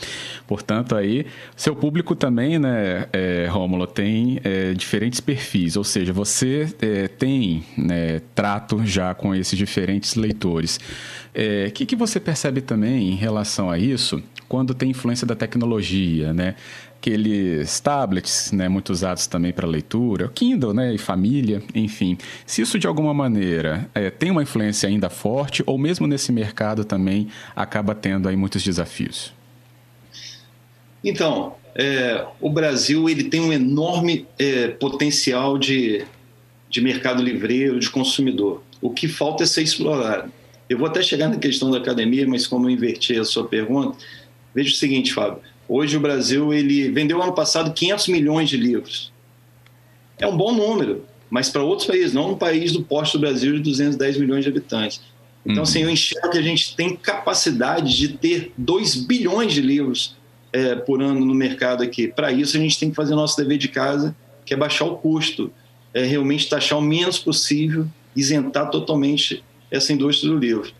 Portanto, 0.49 0.97
aí, 0.97 1.27
seu 1.55 1.77
público 1.77 2.17
também, 2.17 2.59
né, 2.59 3.07
é, 3.13 3.47
Rômulo, 3.49 3.87
tem 3.87 4.41
é, 4.43 4.75
diferentes 4.75 5.21
perfis, 5.21 5.77
ou 5.77 5.85
seja, 5.85 6.13
você 6.13 6.75
é, 6.83 7.07
tem 7.07 7.63
né, 7.79 8.21
trato 8.35 8.85
já 8.85 9.15
com 9.15 9.33
esses 9.33 9.57
diferentes 9.57 10.17
leitores. 10.17 10.77
O 10.77 10.81
é, 11.35 11.71
que, 11.71 11.87
que 11.87 11.95
você 11.95 12.19
percebe 12.19 12.61
também 12.61 13.13
em 13.13 13.15
relação 13.15 13.71
a 13.71 13.79
isso 13.79 14.21
quando 14.51 14.75
tem 14.75 14.91
influência 14.91 15.25
da 15.25 15.37
tecnologia, 15.37 16.33
né? 16.33 16.57
Aqueles 17.01 17.81
tablets, 17.81 18.53
né, 18.53 18.69
muito 18.69 18.91
usados 18.91 19.27
também 19.27 19.53
para 19.53 19.67
leitura, 19.67 20.29
Kindle, 20.29 20.75
né, 20.75 20.95
e 20.95 20.99
família, 20.99 21.63
enfim. 21.75 22.19
Se 22.45 22.61
isso 22.61 22.79
de 22.79 22.87
alguma 22.87 23.15
maneira 23.15 23.89
é, 23.95 24.11
tem 24.11 24.31
uma 24.31 24.43
influência 24.43 24.87
ainda 24.87 25.09
forte, 25.09 25.63
ou 25.67 25.79
mesmo 25.79 26.07
nesse 26.07 26.31
mercado 26.31 26.85
também 26.85 27.29
acaba 27.57 27.95
tendo 27.95 28.29
aí 28.29 28.37
muitos 28.37 28.63
desafios. 28.63 29.33
Então, 31.03 31.55
é, 31.75 32.27
o 32.39 32.51
Brasil 32.51 33.09
ele 33.09 33.25
tem 33.25 33.41
um 33.41 33.53
enorme 33.53 34.27
é, 34.39 34.69
potencial 34.69 35.57
de, 35.57 36.05
de 36.69 36.83
mercado 36.83 37.23
livreiro, 37.23 37.81
de 37.81 37.89
consumidor. 37.89 38.63
O 38.83 38.91
que 38.91 39.09
falta 39.09 39.45
é 39.45 39.47
ser 39.47 39.63
explorado. 39.63 40.31
Eu 40.69 40.77
vou 40.77 40.87
até 40.87 41.03
chegar 41.03 41.29
na 41.29 41.39
questão 41.39 41.71
da 41.71 41.79
academia, 41.79 42.29
mas 42.29 42.47
como 42.47 42.67
eu 42.67 42.71
inverti 42.71 43.19
a 43.19 43.25
sua 43.25 43.49
pergunta, 43.49 43.97
veja 44.55 44.71
o 44.71 44.77
seguinte, 44.77 45.15
Fábio. 45.15 45.41
Hoje 45.73 45.97
o 45.97 46.01
Brasil 46.01 46.53
ele 46.53 46.91
vendeu 46.91 47.23
ano 47.23 47.33
passado 47.33 47.73
500 47.73 48.09
milhões 48.09 48.49
de 48.49 48.57
livros. 48.57 49.13
É 50.19 50.27
um 50.27 50.37
bom 50.37 50.53
número, 50.53 51.05
mas 51.31 51.49
para 51.49 51.63
outros 51.63 51.87
países, 51.87 52.13
não 52.13 52.33
um 52.33 52.37
país 52.37 52.73
do 52.73 52.83
porte 52.83 53.13
do 53.13 53.21
Brasil 53.21 53.53
de 53.53 53.61
210 53.61 54.19
milhões 54.19 54.43
de 54.43 54.51
habitantes. 54.51 55.01
Então, 55.47 55.59
uhum. 55.59 55.63
assim, 55.63 55.85
eu 55.85 55.89
enxergo 55.89 56.29
que 56.29 56.39
a 56.39 56.43
gente 56.43 56.75
tem 56.75 56.97
capacidade 56.97 57.97
de 57.97 58.09
ter 58.09 58.53
2 58.59 58.97
bilhões 59.07 59.53
de 59.53 59.61
livros 59.61 60.17
é, 60.53 60.75
por 60.75 61.01
ano 61.01 61.25
no 61.25 61.37
mercado 61.37 61.85
aqui. 61.85 62.09
Para 62.09 62.33
isso, 62.33 62.57
a 62.57 62.61
gente 62.61 62.77
tem 62.77 62.91
que 62.91 62.97
fazer 62.97 63.15
nosso 63.15 63.37
dever 63.37 63.57
de 63.57 63.69
casa, 63.69 64.13
que 64.45 64.53
é 64.53 64.57
baixar 64.57 64.87
o 64.87 64.97
custo, 64.97 65.53
é 65.95 66.03
realmente 66.03 66.49
taxar 66.49 66.81
o 66.81 66.83
menos 66.83 67.17
possível, 67.17 67.87
isentar 68.17 68.71
totalmente 68.71 69.45
essa 69.71 69.93
indústria 69.93 70.33
do 70.33 70.37
livro. 70.37 70.73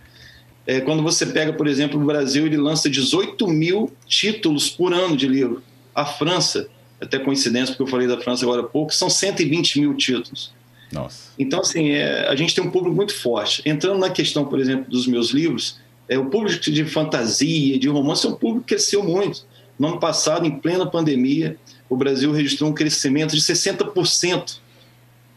É, 0.67 0.81
quando 0.81 1.03
você 1.03 1.27
pega, 1.27 1.53
por 1.53 1.67
exemplo, 1.67 2.01
o 2.01 2.05
Brasil, 2.05 2.47
ele 2.47 2.57
lança 2.57 2.89
18 2.89 3.47
mil 3.49 3.93
títulos 4.07 4.69
por 4.69 4.93
ano 4.93 5.17
de 5.17 5.27
livro. 5.27 5.63
A 5.95 6.05
França, 6.05 6.69
até 7.01 7.19
coincidência, 7.19 7.75
porque 7.75 7.83
eu 7.83 7.87
falei 7.87 8.07
da 8.07 8.19
França 8.21 8.45
agora 8.45 8.63
há 8.63 8.65
pouco, 8.65 8.95
são 8.95 9.09
120 9.11 9.81
mil 9.81 9.95
títulos. 9.95 10.53
Nossa. 10.93 11.33
Então, 11.39 11.61
assim, 11.61 11.91
é, 11.91 12.29
a 12.29 12.35
gente 12.35 12.55
tem 12.55 12.63
um 12.63 12.71
público 12.71 12.95
muito 12.95 13.15
forte. 13.15 13.63
Entrando 13.65 13.99
na 13.99 14.11
questão, 14.11 14.45
por 14.45 14.61
exemplo, 14.61 14.91
dos 14.91 15.07
meus 15.07 15.31
livros, 15.31 15.79
é, 16.09 16.19
o 16.19 16.27
público 16.27 16.61
de 16.61 16.85
fantasia, 16.85 17.79
de 17.79 17.89
romance, 17.89 18.27
é 18.27 18.29
um 18.29 18.35
público 18.35 18.67
que 18.67 18.75
cresceu 18.75 19.03
muito. 19.03 19.47
No 19.79 19.89
ano 19.89 20.01
passado, 20.01 20.45
em 20.47 20.51
plena 20.51 20.85
pandemia, 20.85 21.57
o 21.89 21.97
Brasil 21.97 22.33
registrou 22.33 22.71
um 22.71 22.75
crescimento 22.75 23.35
de 23.35 23.41
60% 23.41 24.59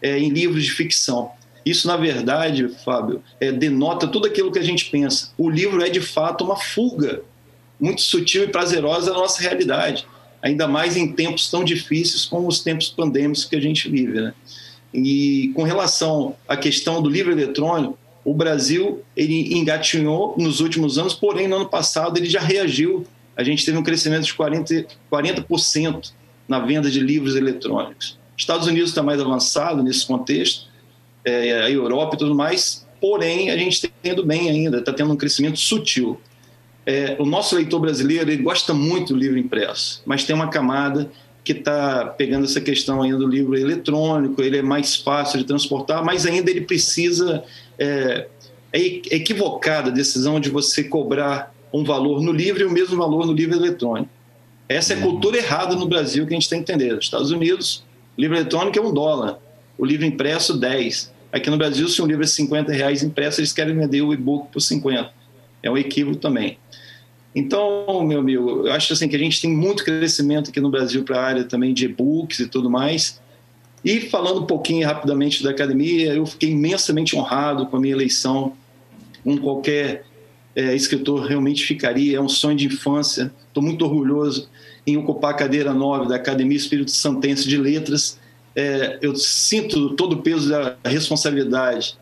é, 0.02 0.20
em 0.20 0.30
livros 0.30 0.64
de 0.64 0.72
ficção. 0.72 1.32
Isso, 1.66 1.88
na 1.88 1.96
verdade, 1.96 2.68
Fábio, 2.84 3.24
é, 3.40 3.52
denota 3.52 4.08
tudo 4.08 4.28
aquilo 4.28 4.52
que 4.52 4.60
a 4.60 4.64
gente 4.64 4.90
pensa. 4.90 5.32
O 5.38 5.50
livro 5.50 5.84
é, 5.84 5.90
de 5.90 6.02
fato, 6.02 6.44
uma 6.44 6.58
fuga 6.58 7.22
muito 7.80 8.02
sutil 8.02 8.44
e 8.44 8.48
prazerosa 8.48 9.12
da 9.12 9.18
nossa 9.18 9.42
realidade, 9.42 10.06
ainda 10.42 10.68
mais 10.68 10.98
em 10.98 11.12
tempos 11.12 11.50
tão 11.50 11.64
difíceis 11.64 12.26
como 12.26 12.48
os 12.48 12.60
tempos 12.60 12.90
pandêmicos 12.90 13.46
que 13.46 13.56
a 13.56 13.62
gente 13.62 13.90
vive. 13.90 14.22
Né? 14.22 14.34
E 14.94 15.52
com 15.56 15.64
relação 15.64 16.36
à 16.48 16.56
questão 16.56 17.02
do 17.02 17.10
livro 17.10 17.32
eletrônico, 17.32 17.98
o 18.24 18.34
Brasil 18.34 19.04
ele 19.16 19.54
engatinhou 19.54 20.36
nos 20.38 20.60
últimos 20.60 20.98
anos, 20.98 21.14
porém, 21.14 21.48
no 21.48 21.58
ano 21.58 21.70
passado 21.70 22.18
ele 22.18 22.30
já 22.30 22.40
reagiu. 22.40 23.06
A 23.36 23.44
gente 23.44 23.66
teve 23.66 23.78
um 23.78 23.84
crescimento 23.84 24.24
de 24.24 24.34
40%, 24.34 24.88
40% 25.12 26.12
na 26.48 26.60
venda 26.60 26.90
de 26.90 27.00
livros 27.00 27.36
eletrônicos. 27.36 28.18
Estados 28.38 28.68
Unidos 28.68 28.90
está 28.90 29.04
mais 29.04 29.20
avançado 29.20 29.84
nesse 29.84 30.06
contexto, 30.06 30.68
é, 31.26 31.62
a 31.64 31.70
Europa 31.70 32.16
e 32.16 32.20
tudo 32.20 32.36
mais, 32.36 32.86
porém 33.00 33.50
a 33.50 33.58
gente 33.58 33.74
está 33.74 33.90
tendo 34.02 34.26
bem 34.26 34.50
ainda, 34.50 34.80
está 34.80 34.94
tendo 34.94 35.12
um 35.12 35.16
crescimento 35.16 35.60
sutil. 35.60 36.20
É, 36.86 37.16
o 37.20 37.26
nosso 37.26 37.56
leitor 37.56 37.80
brasileiro 37.80 38.30
ele 38.30 38.44
gosta 38.44 38.74
muito 38.74 39.14
do 39.14 39.20
livro 39.20 39.38
impresso, 39.38 40.02
mas 40.06 40.24
tem 40.24 40.36
uma 40.36 40.50
camada 40.50 41.10
que 41.44 41.52
está 41.52 42.06
pegando 42.06 42.46
essa 42.46 42.62
questão 42.62 43.02
ainda 43.02 43.18
do 43.18 43.28
livro 43.28 43.58
eletrônico, 43.58 44.42
ele 44.42 44.58
é 44.58 44.62
mais 44.62 44.96
fácil 44.96 45.40
de 45.40 45.46
transportar, 45.46 46.04
mas 46.04 46.26
ainda 46.26 46.50
ele 46.50 46.62
precisa. 46.62 47.44
É, 47.78 48.28
é 48.72 48.80
equivocada 48.80 49.92
a 49.92 49.94
decisão 49.94 50.40
de 50.40 50.50
você 50.50 50.84
cobrar 50.84 51.54
um 51.72 51.84
valor 51.84 52.22
no 52.22 52.32
livro 52.32 52.64
e 52.64 52.66
o 52.66 52.72
mesmo 52.72 52.98
valor 52.98 53.26
no 53.26 53.34
livro 53.34 53.56
eletrônico. 53.56 54.10
Essa 54.68 54.94
é 54.94 54.98
a 54.98 55.02
cultura 55.02 55.38
errada 55.38 55.76
no 55.76 55.88
Brasil 55.88 56.26
que 56.26 56.34
a 56.34 56.40
gente 56.40 56.50
tem 56.50 56.64
que 56.64 56.72
entender. 56.72 56.96
Nos 56.96 57.06
Estados 57.06 57.30
Unidos, 57.30 57.84
o 58.18 58.22
livro 58.22 58.36
eletrônico 58.36 58.80
é 58.80 58.82
um 58.82 58.92
dólar, 58.92 59.38
o 59.78 59.86
livro 59.86 60.06
impresso, 60.06 60.58
10. 60.58 61.13
Aqui 61.34 61.50
no 61.50 61.58
Brasil, 61.58 61.90
se 61.90 62.00
um 62.00 62.06
livro 62.06 62.24
é 62.24 62.28
50 62.28 62.72
reais 62.72 63.02
impresso, 63.02 63.40
eles 63.40 63.52
querem 63.52 63.76
vender 63.76 64.04
o 64.04 64.14
e-book 64.14 64.50
por 64.52 64.60
50. 64.60 65.12
É 65.64 65.72
um 65.72 65.76
equívoco 65.76 66.18
também. 66.18 66.60
Então, 67.34 68.06
meu 68.06 68.20
amigo, 68.20 68.68
eu 68.68 68.72
acho 68.72 68.94
assim 68.94 69.08
que 69.08 69.16
a 69.16 69.20
gente 69.20 69.42
tem 69.42 69.50
muito 69.50 69.84
crescimento 69.84 70.52
aqui 70.52 70.60
no 70.60 70.70
Brasil 70.70 71.04
para 71.04 71.18
a 71.18 71.24
área 71.24 71.44
também 71.44 71.74
de 71.74 71.86
e-books 71.86 72.40
e 72.40 72.48
tudo 72.48 72.70
mais. 72.70 73.20
E 73.84 74.00
falando 74.02 74.42
um 74.42 74.46
pouquinho 74.46 74.86
rapidamente 74.86 75.42
da 75.42 75.50
academia, 75.50 76.14
eu 76.14 76.24
fiquei 76.28 76.52
imensamente 76.52 77.16
honrado 77.16 77.66
com 77.66 77.78
a 77.78 77.80
minha 77.80 77.96
eleição. 77.96 78.54
Um 79.26 79.36
qualquer 79.36 80.06
é, 80.56 80.76
escritor 80.76 81.26
realmente 81.26 81.66
ficaria, 81.66 82.18
é 82.18 82.22
um 82.22 82.30
sonho 82.30 82.56
de 82.56 82.68
infância. 82.68 83.34
Estou 83.48 83.64
muito 83.64 83.84
orgulhoso 83.84 84.48
em 84.86 84.98
ocupar 84.98 85.32
a 85.32 85.34
cadeira 85.34 85.74
9 85.74 86.08
da 86.08 86.16
Academia 86.16 86.56
Espírito 86.56 86.92
Santense 86.92 87.50
de 87.50 87.58
Letras 87.58 88.22
é, 88.56 89.00
eu 89.02 89.16
sinto 89.16 89.92
todo 89.92 90.14
o 90.14 90.22
peso 90.22 90.50
da 90.50 90.76
responsabilidade 90.86 91.98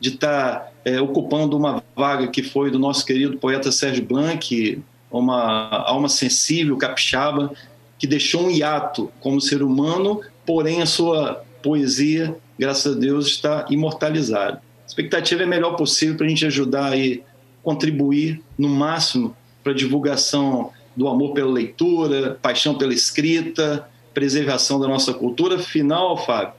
de 0.00 0.10
estar 0.10 0.72
é, 0.84 1.00
ocupando 1.00 1.56
uma 1.56 1.82
vaga 1.94 2.28
que 2.28 2.42
foi 2.42 2.70
do 2.70 2.78
nosso 2.78 3.04
querido 3.04 3.38
poeta 3.38 3.72
Sérgio 3.72 4.04
Blanc, 4.04 4.82
uma 5.10 5.68
alma 5.86 6.08
sensível, 6.08 6.76
capixaba, 6.76 7.52
que 7.98 8.06
deixou 8.06 8.46
um 8.46 8.50
hiato 8.50 9.10
como 9.20 9.40
ser 9.40 9.62
humano, 9.62 10.20
porém 10.44 10.82
a 10.82 10.86
sua 10.86 11.44
poesia, 11.62 12.36
graças 12.58 12.94
a 12.94 12.98
Deus, 12.98 13.26
está 13.26 13.66
imortalizada. 13.70 14.62
A 14.84 14.86
expectativa 14.86 15.42
é 15.42 15.44
a 15.44 15.48
melhor 15.48 15.76
possível 15.76 16.16
para 16.16 16.26
a 16.26 16.28
gente 16.28 16.46
ajudar 16.46 16.96
e 16.96 17.22
contribuir 17.62 18.42
no 18.56 18.68
máximo 18.68 19.36
para 19.64 19.72
a 19.72 19.74
divulgação 19.74 20.70
do 20.94 21.08
amor 21.08 21.32
pela 21.32 21.50
leitura, 21.50 22.38
paixão 22.40 22.76
pela 22.76 22.94
escrita, 22.94 23.88
preservação 24.16 24.80
da 24.80 24.88
nossa 24.88 25.12
cultura. 25.12 25.58
Final, 25.58 26.16
Fábio, 26.16 26.54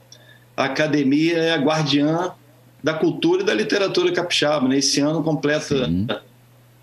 a 0.56 0.66
academia 0.66 1.38
é 1.38 1.52
a 1.52 1.56
guardiã 1.56 2.30
da 2.80 2.94
cultura 2.94 3.42
e 3.42 3.44
da 3.44 3.52
literatura 3.52 4.12
capixaba. 4.12 4.68
Né? 4.68 4.78
Esse 4.78 5.00
ano 5.00 5.24
completa 5.24 5.84
Sim. 5.84 6.06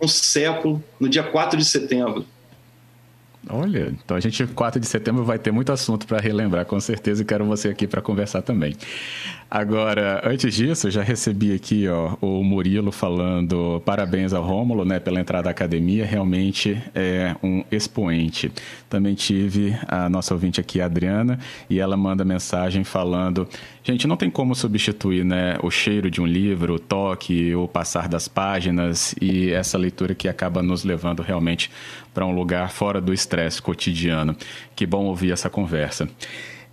um 0.01 0.07
século, 0.09 0.83
no 0.99 1.07
dia 1.07 1.23
4 1.23 1.57
de 1.57 1.63
setembro. 1.63 2.25
Olha, 3.49 3.93
então 4.03 4.17
a 4.17 4.19
gente, 4.19 4.45
4 4.47 4.79
de 4.79 4.87
setembro, 4.87 5.23
vai 5.23 5.37
ter 5.37 5.51
muito 5.51 5.71
assunto 5.71 6.07
para 6.07 6.19
relembrar, 6.19 6.65
com 6.65 6.79
certeza, 6.79 7.21
e 7.21 7.25
quero 7.25 7.45
você 7.45 7.69
aqui 7.69 7.85
para 7.85 8.01
conversar 8.01 8.41
também. 8.41 8.75
Agora, 9.49 10.21
antes 10.25 10.55
disso, 10.55 10.89
já 10.89 11.03
recebi 11.03 11.53
aqui 11.53 11.87
ó, 11.87 12.15
o 12.19 12.43
Murilo 12.43 12.91
falando 12.91 13.81
parabéns 13.85 14.33
ao 14.33 14.43
Rômulo 14.43 14.83
né, 14.83 14.99
pela 14.99 15.19
entrada 15.19 15.47
à 15.47 15.51
academia, 15.51 16.03
realmente 16.03 16.81
é 16.95 17.35
um 17.43 17.63
expoente. 17.71 18.51
Também 18.89 19.13
tive 19.13 19.77
a 19.87 20.09
nossa 20.09 20.33
ouvinte 20.33 20.59
aqui, 20.59 20.81
a 20.81 20.85
Adriana, 20.85 21.39
e 21.69 21.79
ela 21.79 21.95
manda 21.95 22.25
mensagem 22.25 22.83
falando: 22.83 23.47
gente, 23.85 24.07
não 24.07 24.17
tem 24.17 24.29
como 24.29 24.55
substituir 24.55 25.23
né, 25.23 25.57
o 25.61 25.69
cheiro 25.69 26.09
de 26.09 26.19
um 26.21 26.25
livro, 26.25 26.75
o 26.75 26.79
toque, 26.79 27.53
o 27.55 27.67
passar 27.67 28.07
das 28.07 28.27
páginas 28.27 29.15
e 29.21 29.51
essa 29.51 29.77
leitura 29.77 30.15
que 30.15 30.27
acaba 30.27 30.61
nos 30.63 30.83
levando 30.83 31.21
realmente 31.21 31.69
para 32.13 32.25
um 32.25 32.33
lugar 32.33 32.71
fora 32.71 32.99
do 32.99 33.13
estresse 33.13 33.61
cotidiano. 33.61 34.35
Que 34.75 34.85
bom 34.85 35.05
ouvir 35.05 35.31
essa 35.31 35.49
conversa. 35.49 36.09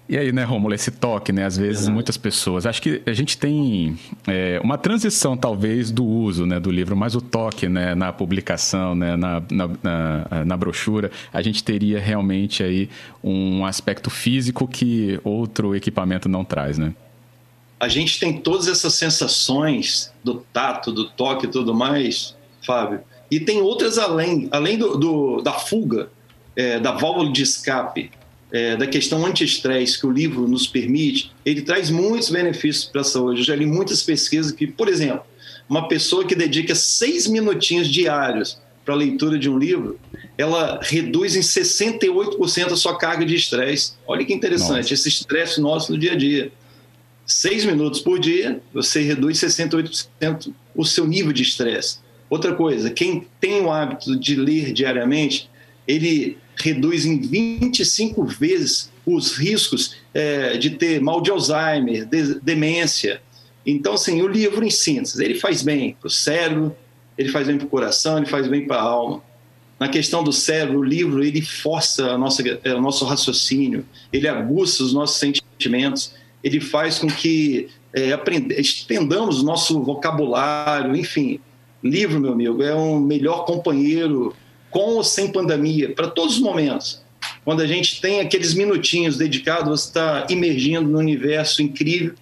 E 0.08 0.18
aí, 0.18 0.32
né, 0.32 0.44
Romulo, 0.44 0.74
esse 0.74 0.90
toque, 0.90 1.32
né? 1.32 1.44
Às 1.44 1.56
vezes 1.56 1.82
Exato. 1.82 1.94
muitas 1.94 2.16
pessoas. 2.16 2.66
Acho 2.66 2.82
que 2.82 3.00
a 3.06 3.12
gente 3.12 3.38
tem 3.38 3.98
é, 4.26 4.60
uma 4.62 4.76
transição, 4.76 5.36
talvez, 5.36 5.90
do 5.90 6.04
uso 6.04 6.44
né, 6.44 6.58
do 6.58 6.70
livro, 6.70 6.96
mas 6.96 7.14
o 7.14 7.20
toque 7.20 7.68
né, 7.68 7.94
na 7.94 8.12
publicação, 8.12 8.94
né, 8.94 9.16
na, 9.16 9.42
na, 9.50 9.70
na, 9.82 10.44
na 10.44 10.56
brochura, 10.56 11.10
a 11.32 11.40
gente 11.40 11.62
teria 11.62 12.00
realmente 12.00 12.62
aí 12.62 12.90
um 13.22 13.64
aspecto 13.64 14.10
físico 14.10 14.66
que 14.66 15.20
outro 15.24 15.74
equipamento 15.74 16.28
não 16.28 16.44
traz, 16.44 16.78
né? 16.78 16.92
A 17.78 17.88
gente 17.88 18.20
tem 18.20 18.38
todas 18.38 18.68
essas 18.68 18.94
sensações 18.94 20.12
do 20.22 20.44
tato, 20.52 20.92
do 20.92 21.08
toque 21.10 21.46
e 21.46 21.48
tudo 21.48 21.74
mais, 21.74 22.36
Fábio. 22.64 23.00
E 23.30 23.40
tem 23.40 23.60
outras 23.60 23.98
além, 23.98 24.48
além 24.52 24.76
do, 24.78 24.96
do 24.96 25.42
da 25.42 25.52
fuga, 25.52 26.10
é, 26.54 26.78
da 26.78 26.92
válvula 26.92 27.32
de 27.32 27.42
escape, 27.42 28.10
é, 28.52 28.76
da 28.76 28.86
questão 28.86 29.24
anti-estresse 29.24 29.98
que 29.98 30.06
o 30.06 30.10
livro 30.10 30.46
nos 30.46 30.66
permite, 30.66 31.32
ele 31.44 31.62
traz 31.62 31.88
muitos 31.88 32.28
benefícios 32.28 32.84
para 32.84 33.00
a 33.00 33.04
saúde. 33.04 33.40
Eu 33.40 33.44
já 33.46 33.56
li 33.56 33.64
muitas 33.64 34.02
pesquisas 34.02 34.52
que, 34.52 34.66
por 34.66 34.88
exemplo, 34.88 35.22
uma 35.68 35.88
pessoa 35.88 36.26
que 36.26 36.34
dedica 36.34 36.74
seis 36.74 37.26
minutinhos 37.26 37.88
diários 37.88 38.60
para 38.84 38.94
a 38.94 38.96
leitura 38.96 39.38
de 39.38 39.48
um 39.48 39.58
livro, 39.58 39.98
ela 40.36 40.80
reduz 40.82 41.34
em 41.34 41.40
68% 41.40 42.72
a 42.72 42.76
sua 42.76 42.98
carga 42.98 43.24
de 43.24 43.34
estresse. 43.34 43.92
Olha 44.06 44.24
que 44.24 44.34
interessante, 44.34 44.82
Nossa. 44.82 44.94
esse 44.94 45.08
estresse 45.08 45.60
nosso 45.60 45.92
no 45.92 45.98
dia 45.98 46.12
a 46.12 46.16
dia. 46.16 46.52
Seis 47.24 47.64
minutos 47.64 48.00
por 48.00 48.18
dia, 48.18 48.60
você 48.74 49.00
reduz 49.00 49.38
68% 49.38 50.52
o 50.74 50.84
seu 50.84 51.06
nível 51.06 51.32
de 51.32 51.42
estresse. 51.42 51.98
Outra 52.28 52.54
coisa, 52.54 52.90
quem 52.90 53.26
tem 53.40 53.60
o 53.62 53.70
hábito 53.70 54.18
de 54.18 54.34
ler 54.34 54.72
diariamente, 54.72 55.48
ele 55.86 56.36
reduz 56.62 57.04
em 57.04 57.20
25 57.20 58.24
vezes 58.24 58.90
os 59.04 59.36
riscos 59.36 59.96
é, 60.14 60.56
de 60.56 60.70
ter 60.70 61.00
mal 61.00 61.20
de 61.20 61.30
Alzheimer, 61.30 62.06
de, 62.06 62.40
demência. 62.40 63.20
Então, 63.66 63.94
assim, 63.94 64.22
o 64.22 64.28
livro, 64.28 64.64
em 64.64 64.70
síntese, 64.70 65.22
ele 65.24 65.34
faz 65.34 65.62
bem 65.62 65.96
para 66.00 66.06
o 66.06 66.10
cérebro, 66.10 66.74
ele 67.18 67.28
faz 67.28 67.46
bem 67.46 67.58
para 67.58 67.66
o 67.66 67.70
coração, 67.70 68.18
ele 68.18 68.26
faz 68.26 68.46
bem 68.46 68.66
para 68.66 68.76
a 68.76 68.82
alma. 68.82 69.22
Na 69.78 69.88
questão 69.88 70.22
do 70.22 70.32
cérebro, 70.32 70.78
o 70.78 70.84
livro 70.84 71.24
ele 71.24 71.42
força 71.42 72.12
a 72.12 72.18
nossa, 72.18 72.42
é, 72.62 72.74
o 72.74 72.80
nosso 72.80 73.04
raciocínio, 73.04 73.84
ele 74.12 74.28
aguça 74.28 74.84
os 74.84 74.92
nossos 74.92 75.18
sentimentos, 75.18 76.14
ele 76.42 76.60
faz 76.60 76.98
com 76.98 77.08
que 77.08 77.68
é, 77.92 78.12
aprenda, 78.12 78.54
estendamos 78.58 79.40
o 79.40 79.44
nosso 79.44 79.82
vocabulário, 79.82 80.94
enfim. 80.94 81.40
Livro, 81.82 82.20
meu 82.20 82.32
amigo, 82.32 82.62
é 82.62 82.72
um 82.74 83.00
melhor 83.00 83.44
companheiro 83.44 84.34
com 84.72 84.94
ou 84.94 85.04
sem 85.04 85.30
pandemia, 85.30 85.94
para 85.94 86.08
todos 86.08 86.36
os 86.36 86.40
momentos. 86.40 87.00
Quando 87.44 87.60
a 87.60 87.66
gente 87.66 88.00
tem 88.00 88.20
aqueles 88.20 88.54
minutinhos 88.54 89.16
dedicados, 89.16 89.68
você 89.68 89.88
está 89.88 90.26
imergindo 90.28 90.88
no 90.88 90.98
universo 90.98 91.62
incrível, 91.62 92.14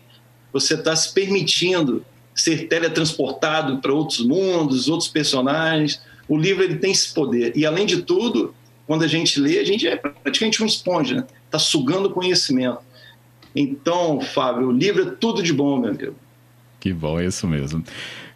você 0.53 0.75
está 0.75 0.95
se 0.95 1.15
permitindo 1.15 2.05
ser 2.35 2.69
teletransportado 2.69 3.79
para 3.79 3.93
outros 3.93 4.21
mundos, 4.21 4.89
outros 4.89 5.09
personagens. 5.09 6.03
O 6.29 6.37
livro 6.37 6.63
ele 6.63 6.77
tem 6.77 6.91
esse 6.91 7.13
poder. 7.13 7.53
E, 7.57 7.65
além 7.65 7.87
de 7.87 8.03
tudo, 8.03 8.55
quando 8.87 9.05
a 9.05 9.07
gente 9.07 9.39
lê, 9.39 9.59
a 9.59 9.65
gente 9.65 9.87
é 9.87 9.97
praticamente 9.97 10.61
uma 10.61 10.67
esponja, 10.67 11.17
está 11.17 11.27
né? 11.27 11.41
Tá 11.51 11.59
sugando 11.59 12.11
conhecimento. 12.11 12.79
Então, 13.55 14.21
Fábio, 14.21 14.69
o 14.69 14.73
livro 14.73 15.03
é 15.03 15.11
tudo 15.11 15.43
de 15.43 15.53
bom, 15.53 15.79
meu 15.79 15.91
amigo. 15.91 16.17
Que 16.79 16.93
bom, 16.93 17.21
é 17.21 17.27
isso 17.27 17.47
mesmo. 17.47 17.85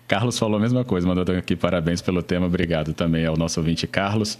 Carlos 0.06 0.38
falou 0.38 0.58
a 0.58 0.60
mesma 0.60 0.84
coisa, 0.84 1.06
mandou 1.06 1.24
aqui 1.36 1.56
parabéns 1.56 2.02
pelo 2.02 2.22
tema, 2.22 2.46
obrigado 2.46 2.92
também 2.92 3.24
ao 3.26 3.36
nosso 3.36 3.60
ouvinte 3.60 3.86
Carlos. 3.86 4.38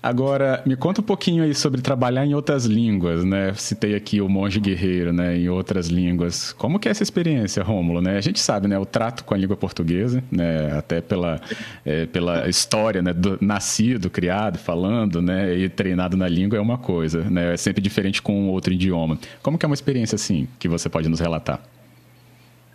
Agora, 0.00 0.62
me 0.64 0.76
conta 0.76 1.00
um 1.00 1.04
pouquinho 1.04 1.42
aí 1.42 1.52
sobre 1.52 1.82
trabalhar 1.82 2.24
em 2.24 2.32
outras 2.32 2.64
línguas, 2.64 3.24
né? 3.24 3.52
Citei 3.54 3.96
aqui 3.96 4.20
o 4.20 4.28
monge 4.28 4.60
guerreiro, 4.60 5.12
né? 5.12 5.36
Em 5.36 5.48
outras 5.48 5.88
línguas. 5.88 6.52
Como 6.52 6.78
que 6.78 6.86
é 6.86 6.92
essa 6.92 7.02
experiência, 7.02 7.64
Rômulo, 7.64 8.00
né? 8.00 8.16
A 8.16 8.20
gente 8.20 8.38
sabe, 8.38 8.68
né? 8.68 8.78
O 8.78 8.86
trato 8.86 9.24
com 9.24 9.34
a 9.34 9.36
língua 9.36 9.56
portuguesa, 9.56 10.22
né? 10.30 10.72
Até 10.78 11.00
pela, 11.00 11.40
é, 11.84 12.06
pela 12.06 12.48
história, 12.48 13.02
né? 13.02 13.12
Do, 13.12 13.38
nascido, 13.40 14.08
criado, 14.08 14.56
falando, 14.56 15.20
né? 15.20 15.52
E 15.56 15.68
treinado 15.68 16.16
na 16.16 16.28
língua 16.28 16.56
é 16.56 16.60
uma 16.60 16.78
coisa, 16.78 17.24
né? 17.24 17.54
É 17.54 17.56
sempre 17.56 17.82
diferente 17.82 18.22
com 18.22 18.48
outro 18.50 18.72
idioma. 18.72 19.18
Como 19.42 19.58
que 19.58 19.66
é 19.66 19.68
uma 19.68 19.74
experiência 19.74 20.14
assim, 20.14 20.46
que 20.60 20.68
você 20.68 20.88
pode 20.88 21.08
nos 21.08 21.18
relatar? 21.18 21.60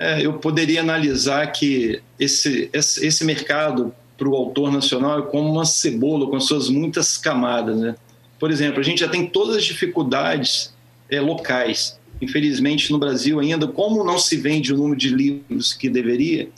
É, 0.03 0.25
eu 0.25 0.33
poderia 0.33 0.81
analisar 0.81 1.47
que 1.53 2.01
esse, 2.19 2.69
esse 2.73 3.23
mercado 3.23 3.95
para 4.17 4.27
o 4.27 4.35
autor 4.35 4.69
nacional 4.69 5.19
é 5.19 5.21
como 5.21 5.49
uma 5.49 5.63
cebola 5.63 6.29
com 6.29 6.37
suas 6.41 6.67
muitas 6.67 7.17
camadas. 7.17 7.77
Né? 7.77 7.95
Por 8.37 8.51
exemplo, 8.51 8.81
a 8.81 8.83
gente 8.83 8.99
já 8.99 9.07
tem 9.07 9.25
todas 9.25 9.55
as 9.55 9.63
dificuldades 9.63 10.73
é, 11.09 11.21
locais. 11.21 11.97
Infelizmente, 12.21 12.91
no 12.91 12.99
Brasil 12.99 13.39
ainda, 13.39 13.65
como 13.65 14.03
não 14.03 14.17
se 14.17 14.35
vende 14.35 14.73
o 14.73 14.77
número 14.77 14.97
de 14.97 15.07
livros 15.07 15.71
que 15.71 15.87
deveria, 15.87 16.49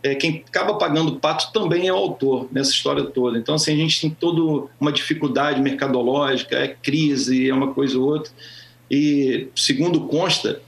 é, 0.00 0.14
quem 0.14 0.44
acaba 0.46 0.74
pagando 0.74 1.16
pato 1.16 1.52
também 1.52 1.88
é 1.88 1.92
o 1.92 1.96
autor 1.96 2.46
nessa 2.52 2.70
história 2.70 3.02
toda. 3.02 3.36
Então, 3.36 3.56
assim, 3.56 3.72
a 3.72 3.76
gente 3.76 4.00
tem 4.00 4.10
toda 4.10 4.68
uma 4.78 4.92
dificuldade 4.92 5.60
mercadológica, 5.60 6.54
é 6.58 6.68
crise, 6.68 7.50
é 7.50 7.52
uma 7.52 7.74
coisa 7.74 7.98
ou 7.98 8.06
outra. 8.06 8.30
E, 8.88 9.48
segundo 9.56 10.02
consta, 10.02 10.62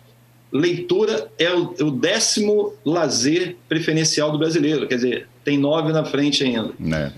leitura 0.53 1.31
é 1.39 1.53
o, 1.53 1.75
é 1.79 1.85
o, 1.85 1.91
décimo 1.91 2.73
lazer 2.85 3.57
preferencial 3.69 4.31
do 4.31 4.39
brasileiro, 4.39 4.87
quer 4.87 4.97
dizer, 4.97 5.29
tem 5.45 5.59
nove 5.59 5.93
na 5.93 6.05
frente 6.05 6.45
ainda. 6.45 6.73
É. 6.95 7.13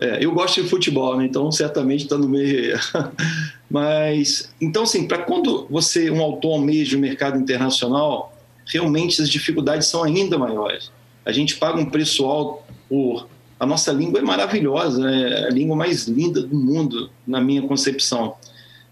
É, 0.00 0.24
eu 0.24 0.32
gosto 0.32 0.62
de 0.62 0.68
futebol, 0.68 1.16
né? 1.16 1.24
então 1.24 1.50
certamente 1.50 2.04
está 2.04 2.16
no 2.16 2.28
meio. 2.28 2.78
Mas, 3.68 4.54
então, 4.60 4.84
assim, 4.84 5.08
para 5.08 5.18
quando 5.18 5.66
você, 5.68 6.10
um 6.10 6.22
autor, 6.22 6.52
almeja 6.52 6.96
o 6.96 7.00
mercado 7.00 7.38
internacional, 7.38 8.32
realmente 8.64 9.20
as 9.20 9.28
dificuldades 9.28 9.88
são 9.88 10.04
ainda 10.04 10.38
maiores. 10.38 10.92
A 11.24 11.32
gente 11.32 11.56
paga 11.56 11.78
um 11.78 11.86
preço 11.86 12.24
alto 12.24 12.62
por. 12.88 13.28
A 13.60 13.66
nossa 13.66 13.92
língua 13.92 14.20
é 14.20 14.22
maravilhosa, 14.22 15.00
né? 15.00 15.30
é 15.30 15.46
a 15.46 15.50
língua 15.50 15.74
mais 15.74 16.06
linda 16.06 16.40
do 16.40 16.56
mundo, 16.56 17.10
na 17.26 17.40
minha 17.40 17.62
concepção. 17.62 18.36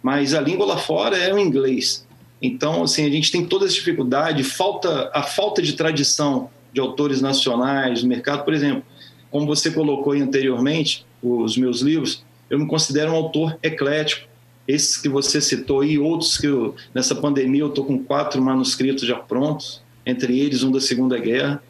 Mas 0.03 0.35
a 0.35 0.41
língua 0.41 0.67
lá 0.67 0.77
fora 0.77 1.17
é 1.17 1.33
o 1.33 1.39
inglês. 1.39 2.06
Então, 2.41 2.83
assim, 2.83 3.07
a 3.07 3.11
gente 3.11 3.33
tem 3.33 3.45
toda 3.45 3.65
essa 3.65 3.75
dificuldade, 3.75 4.43
falta 4.45 5.11
a 5.15 5.23
falta 5.23 5.63
de 5.63 5.73
tradição 5.73 6.51
de 6.73 6.81
autores 6.81 7.21
nacionais 7.21 8.03
no 8.03 8.09
mercado. 8.09 8.45
Por 8.45 8.53
exemplo, 8.53 8.83
como 9.31 9.47
você 9.47 9.71
colocou 9.71 10.13
anteriormente, 10.13 11.07
os 11.23 11.57
meus 11.57 11.81
livros, 11.81 12.25
eu 12.51 12.59
me 12.59 12.67
considero 12.67 13.13
um 13.13 13.17
autor 13.17 13.59
eclético. 13.63 14.29
Esses 14.69 14.97
que 14.97 15.09
você 15.09 15.41
citou 15.41 15.85
e 15.85 15.99
outros 15.99 16.37
que 16.37 16.47
eu, 16.47 16.75
nessa 16.95 17.15
pandemia 17.15 17.63
eu 17.63 17.69
estou 17.69 17.85
com 17.85 17.99
quatro 17.99 18.43
manuscritos 18.43 19.07
já 19.07 19.17
prontos, 19.17 19.81
entre 20.05 20.39
eles 20.39 20.63
um 20.63 20.71
da 20.71 20.81
Segunda 20.81 21.19
Guerra. 21.19 21.63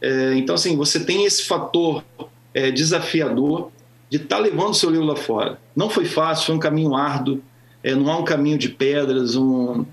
É, 0.00 0.34
então, 0.36 0.54
assim, 0.54 0.76
você 0.76 1.00
tem 1.00 1.24
esse 1.24 1.44
fator 1.44 2.04
é, 2.52 2.70
desafiador 2.70 3.70
de 4.10 4.18
estar 4.18 4.36
tá 4.36 4.42
levando 4.42 4.74
seu 4.74 4.90
livro 4.90 5.06
lá 5.06 5.16
fora. 5.16 5.58
Não 5.74 5.90
foi 5.90 6.04
fácil, 6.04 6.46
foi 6.46 6.54
um 6.54 6.58
caminho 6.58 6.94
árduo, 6.94 7.42
é, 7.82 7.94
não 7.94 8.10
há 8.10 8.18
um 8.18 8.24
caminho 8.24 8.58
de 8.58 8.68
pedras, 8.68 9.34
um, 9.34 9.84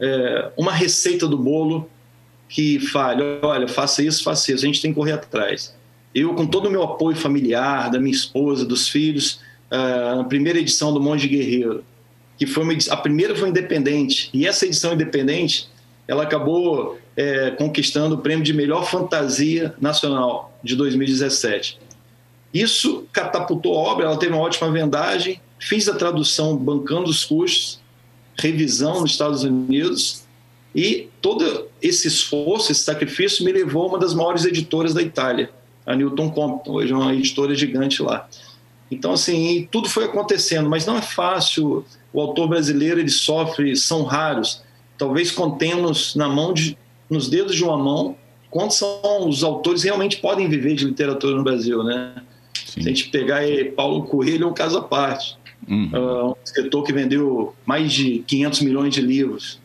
é, 0.00 0.50
uma 0.56 0.72
receita 0.72 1.26
do 1.26 1.38
bolo 1.38 1.88
que 2.48 2.78
fale, 2.80 3.22
olha, 3.42 3.66
faça 3.66 4.02
isso, 4.02 4.22
faça 4.22 4.52
isso, 4.52 4.64
a 4.64 4.66
gente 4.66 4.82
tem 4.82 4.90
que 4.90 4.98
correr 4.98 5.12
atrás. 5.12 5.74
Eu, 6.14 6.34
com 6.34 6.46
todo 6.46 6.66
o 6.66 6.70
meu 6.70 6.82
apoio 6.82 7.16
familiar, 7.16 7.90
da 7.90 7.98
minha 7.98 8.14
esposa, 8.14 8.64
dos 8.64 8.88
filhos, 8.88 9.40
uh, 9.70 10.16
na 10.16 10.24
primeira 10.24 10.58
edição 10.58 10.92
do 10.92 11.00
Monge 11.00 11.26
Guerreiro, 11.26 11.82
que 12.36 12.46
foi 12.46 12.62
uma, 12.62 12.74
a 12.90 12.96
primeira 12.96 13.34
foi 13.34 13.48
independente, 13.48 14.28
e 14.34 14.46
essa 14.46 14.66
edição 14.66 14.92
independente, 14.92 15.68
ela 16.06 16.24
acabou 16.24 16.98
é, 17.16 17.52
conquistando 17.52 18.16
o 18.16 18.18
prêmio 18.18 18.44
de 18.44 18.52
melhor 18.52 18.84
fantasia 18.84 19.74
nacional 19.80 20.52
de 20.62 20.76
2017. 20.76 21.78
Isso 22.52 23.06
catapultou 23.12 23.74
a 23.74 23.78
obra, 23.78 24.06
ela 24.06 24.16
teve 24.18 24.32
uma 24.32 24.42
ótima 24.42 24.70
vendagem, 24.70 25.40
fiz 25.58 25.88
a 25.88 25.94
tradução 25.94 26.56
bancando 26.56 27.08
os 27.08 27.24
custos, 27.24 27.80
revisão 28.38 29.00
nos 29.00 29.12
Estados 29.12 29.44
Unidos 29.44 30.22
e 30.74 31.08
todo 31.20 31.68
esse 31.80 32.08
esforço, 32.08 32.72
esse 32.72 32.82
sacrifício 32.82 33.44
me 33.44 33.52
levou 33.52 33.84
a 33.84 33.86
uma 33.88 33.98
das 33.98 34.14
maiores 34.14 34.44
editoras 34.44 34.94
da 34.94 35.02
Itália, 35.02 35.50
a 35.86 35.94
Newton 35.94 36.30
Compton, 36.30 36.72
hoje 36.72 36.92
é 36.92 36.96
uma 36.96 37.12
editora 37.12 37.54
gigante 37.54 38.02
lá. 38.02 38.28
Então, 38.90 39.12
assim, 39.12 39.66
tudo 39.70 39.88
foi 39.88 40.04
acontecendo, 40.04 40.68
mas 40.68 40.84
não 40.84 40.96
é 40.96 41.02
fácil. 41.02 41.84
O 42.12 42.20
autor 42.20 42.48
brasileiro, 42.48 43.00
ele 43.00 43.08
sofre, 43.08 43.74
são 43.74 44.02
raros. 44.04 44.62
Talvez 44.98 45.30
contemos 45.30 46.14
na 46.14 46.28
mão 46.28 46.52
de, 46.52 46.76
nos 47.08 47.28
dedos 47.28 47.56
de 47.56 47.64
uma 47.64 47.76
mão 47.76 48.16
quantos 48.52 48.76
são 48.76 49.26
os 49.26 49.42
autores 49.42 49.82
realmente 49.82 50.18
podem 50.18 50.46
viver 50.46 50.74
de 50.74 50.84
literatura 50.84 51.34
no 51.34 51.42
Brasil, 51.42 51.82
né? 51.82 52.14
Sim. 52.54 52.62
Se 52.64 52.80
a 52.80 52.82
gente 52.82 53.08
pegar 53.08 53.40
Paulo 53.74 54.04
Coelho 54.04 54.44
é 54.44 54.46
um 54.46 54.52
caso 54.52 54.76
à 54.76 54.82
parte. 54.82 55.38
Uhum. 55.68 55.90
Uh, 55.92 56.30
um 56.30 56.34
escritor 56.44 56.84
que 56.84 56.92
vendeu 56.92 57.54
mais 57.64 57.92
de 57.92 58.24
500 58.26 58.60
milhões 58.62 58.94
de 58.94 59.00
livros. 59.00 59.60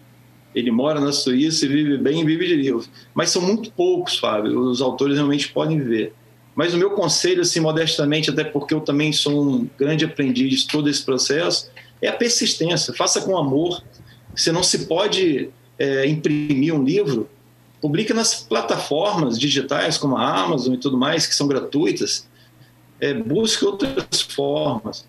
Ele 0.54 0.72
mora 0.72 1.00
na 1.00 1.12
Suíça 1.12 1.66
e 1.66 1.68
vive 1.68 1.98
bem 1.98 2.22
e 2.22 2.26
vive 2.26 2.48
de 2.48 2.56
livros. 2.56 2.90
Mas 3.14 3.30
são 3.30 3.42
muito 3.42 3.72
poucos, 3.72 4.18
Fábio, 4.18 4.60
os 4.60 4.82
autores 4.82 5.16
realmente 5.16 5.50
podem 5.50 5.78
viver. 5.78 6.14
Mas 6.56 6.74
o 6.74 6.78
meu 6.78 6.92
conselho, 6.92 7.42
assim, 7.42 7.60
modestamente, 7.60 8.32
até 8.32 8.44
porque 8.44 8.74
eu 8.74 8.82
também 8.82 9.14
sou 9.14 9.48
um 9.48 9.70
grande 9.78 10.06
aprendiz 10.06 10.62
de 10.62 10.68
todo 10.68 10.90
esse 10.90 11.06
processo, 11.06 11.70
é 12.02 12.08
a 12.08 12.14
persistência. 12.14 12.94
Faça 12.96 13.22
com 13.22 13.38
amor. 13.38 13.84
Você 14.36 14.52
não 14.52 14.64
se 14.64 14.88
pode 14.88 15.50
é, 15.78 16.08
imprimir 16.08 16.74
um 16.74 16.84
livro, 16.84 17.30
publica 17.80 18.14
nas 18.14 18.42
plataformas 18.42 19.38
digitais 19.38 19.98
como 19.98 20.18
a 20.18 20.44
Amazon 20.44 20.74
e 20.74 20.78
tudo 20.78 20.98
mais, 20.98 21.28
que 21.28 21.36
são 21.36 21.48
gratuitas. 21.48 22.28
É, 23.00 23.14
busque 23.14 23.64
outras 23.64 24.22
formas. 24.22 25.08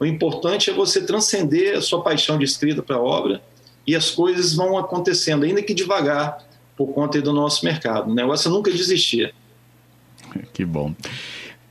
O 0.00 0.06
importante 0.06 0.70
é 0.70 0.72
você 0.72 1.04
transcender 1.04 1.76
a 1.76 1.80
sua 1.80 2.02
paixão 2.02 2.38
de 2.38 2.44
escrita 2.44 2.82
para 2.82 2.96
a 2.96 3.02
obra 3.02 3.42
e 3.86 3.96
as 3.96 4.10
coisas 4.10 4.54
vão 4.54 4.78
acontecendo, 4.78 5.44
ainda 5.44 5.62
que 5.62 5.74
devagar, 5.74 6.46
por 6.76 6.92
conta 6.92 7.20
do 7.20 7.32
nosso 7.32 7.64
mercado. 7.64 8.10
O 8.10 8.14
negócio 8.14 8.48
é 8.48 8.52
nunca 8.52 8.70
desistir. 8.70 9.34
Que 10.52 10.64
bom. 10.64 10.94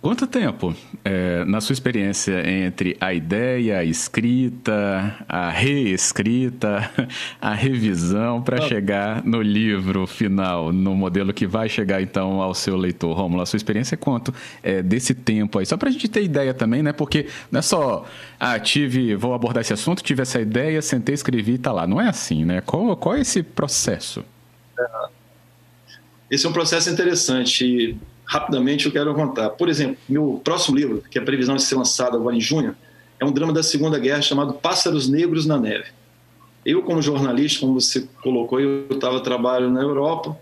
Quanto 0.08 0.26
tempo, 0.26 0.74
é, 1.04 1.44
na 1.44 1.60
sua 1.60 1.74
experiência, 1.74 2.50
entre 2.50 2.96
a 2.98 3.14
ideia, 3.14 3.80
a 3.80 3.84
escrita, 3.84 5.18
a 5.28 5.50
reescrita, 5.50 6.90
a 7.42 7.54
revisão, 7.54 8.42
para 8.42 8.62
chegar 8.62 9.22
no 9.26 9.42
livro 9.42 10.08
final, 10.08 10.72
no 10.72 10.96
modelo 10.96 11.34
que 11.34 11.46
vai 11.46 11.68
chegar 11.68 12.02
então 12.02 12.42
ao 12.42 12.54
seu 12.54 12.78
leitor? 12.78 13.18
Romulo, 13.18 13.42
a 13.42 13.46
sua 13.46 13.58
experiência 13.58 13.96
é 13.96 13.98
quanto 13.98 14.34
é, 14.64 14.82
desse 14.82 15.14
tempo 15.14 15.60
aí? 15.60 15.66
Só 15.66 15.76
para 15.76 15.90
a 15.90 15.92
gente 15.92 16.08
ter 16.08 16.24
ideia 16.24 16.54
também, 16.54 16.82
né? 16.82 16.94
Porque 16.94 17.28
não 17.52 17.60
é 17.60 17.62
só, 17.62 18.06
ah, 18.40 18.58
tive, 18.58 19.14
vou 19.14 19.34
abordar 19.34 19.60
esse 19.60 19.74
assunto, 19.74 20.02
tive 20.02 20.22
essa 20.22 20.40
ideia, 20.40 20.82
sentei, 20.82 21.16
escrevi 21.16 21.56
e 21.56 21.58
tá 21.58 21.74
lá. 21.74 21.86
Não 21.86 22.00
é 22.00 22.08
assim, 22.08 22.46
né? 22.46 22.62
Qual, 22.62 22.96
qual 22.96 23.18
é 23.18 23.20
esse 23.20 23.44
processo? 23.44 24.24
Esse 26.32 26.46
é 26.46 26.50
um 26.50 26.54
processo 26.54 26.90
interessante 26.90 27.98
rapidamente 28.28 28.86
eu 28.86 28.92
quero 28.92 29.16
contar. 29.16 29.52
Por 29.52 29.70
exemplo, 29.70 29.98
meu 30.08 30.42
próximo 30.44 30.78
livro, 30.78 31.02
que 31.10 31.18
é 31.18 31.22
a 31.22 31.26
previsão 31.26 31.56
de 31.56 31.64
ser 31.64 31.76
lançado 31.76 32.18
agora 32.18 32.36
em 32.36 32.42
junho, 32.42 32.76
é 33.20 33.26
um 33.26 33.32
drama 33.32 33.54
da 33.54 33.64
Segunda 33.64 33.98
Guerra 33.98 34.22
chamado 34.22 34.54
Pássaros 34.54 35.08
Negros 35.08 35.46
na 35.46 35.58
Neve. 35.58 35.86
Eu, 36.66 36.84
como 36.84 37.02
jornalista, 37.02 37.62
como 37.62 37.80
você 37.80 38.06
colocou, 38.22 38.60
eu 38.60 38.88
estava 38.92 39.22
trabalhando 39.22 39.74
na 39.74 39.82
Europa. 39.82 40.38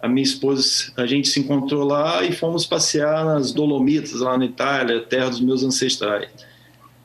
A 0.00 0.08
minha 0.08 0.22
esposa, 0.22 0.90
a 0.96 1.04
gente 1.04 1.28
se 1.28 1.40
encontrou 1.40 1.84
lá 1.84 2.24
e 2.24 2.32
fomos 2.32 2.64
passear 2.64 3.24
nas 3.24 3.52
Dolomitas, 3.52 4.20
lá 4.20 4.38
na 4.38 4.46
Itália, 4.46 5.02
terra 5.02 5.28
dos 5.28 5.40
meus 5.40 5.62
ancestrais. 5.62 6.30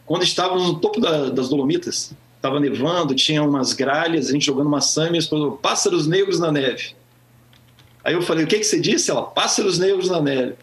Quando 0.05 0.23
estávamos 0.23 0.67
no 0.67 0.79
topo 0.79 1.01
da, 1.01 1.29
das 1.29 1.49
Dolomitas, 1.49 2.15
estava 2.37 2.59
nevando, 2.59 3.13
tinha 3.13 3.43
umas 3.43 3.73
gralhas, 3.73 4.29
a 4.29 4.31
gente 4.31 4.45
jogando 4.45 4.69
maçã 4.69 5.07
e 5.07 5.09
minha 5.09 5.19
esposa 5.19 5.43
falou, 5.43 5.57
pássaros 5.57 6.07
negros 6.07 6.39
na 6.39 6.51
neve. 6.51 6.95
Aí 8.03 8.13
eu 8.13 8.21
falei, 8.21 8.43
o 8.43 8.47
que, 8.47 8.59
que 8.59 8.65
você 8.65 8.79
disse? 8.79 9.09
Ela, 9.09 9.23
pássaros 9.23 9.79
negros 9.79 10.09
na 10.09 10.21
neve. 10.21 10.53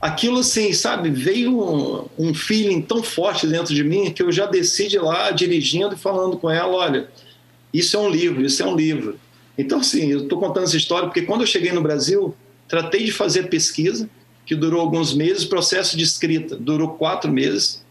Aquilo 0.00 0.40
assim, 0.40 0.72
sabe, 0.72 1.10
veio 1.10 1.58
um, 1.58 2.08
um 2.18 2.34
feeling 2.34 2.82
tão 2.82 3.02
forte 3.02 3.46
dentro 3.46 3.74
de 3.74 3.84
mim 3.84 4.10
que 4.10 4.22
eu 4.22 4.32
já 4.32 4.46
desci 4.46 4.88
de 4.88 4.98
lá 4.98 5.30
dirigindo 5.30 5.94
e 5.94 5.98
falando 5.98 6.36
com 6.36 6.50
ela, 6.50 6.74
olha, 6.74 7.08
isso 7.72 7.96
é 7.96 8.00
um 8.00 8.08
livro, 8.08 8.44
isso 8.44 8.62
é 8.62 8.66
um 8.66 8.74
livro. 8.74 9.18
Então, 9.56 9.78
assim, 9.78 10.10
eu 10.10 10.24
estou 10.24 10.38
contando 10.38 10.64
essa 10.64 10.76
história 10.76 11.08
porque 11.08 11.22
quando 11.22 11.42
eu 11.42 11.46
cheguei 11.46 11.72
no 11.72 11.80
Brasil, 11.80 12.34
tratei 12.68 13.04
de 13.04 13.12
fazer 13.12 13.48
pesquisa, 13.48 14.08
que 14.44 14.54
durou 14.54 14.80
alguns 14.80 15.14
meses, 15.14 15.44
processo 15.44 15.96
de 15.96 16.04
escrita 16.04 16.56
durou 16.56 16.90
quatro 16.90 17.30
meses. 17.32 17.84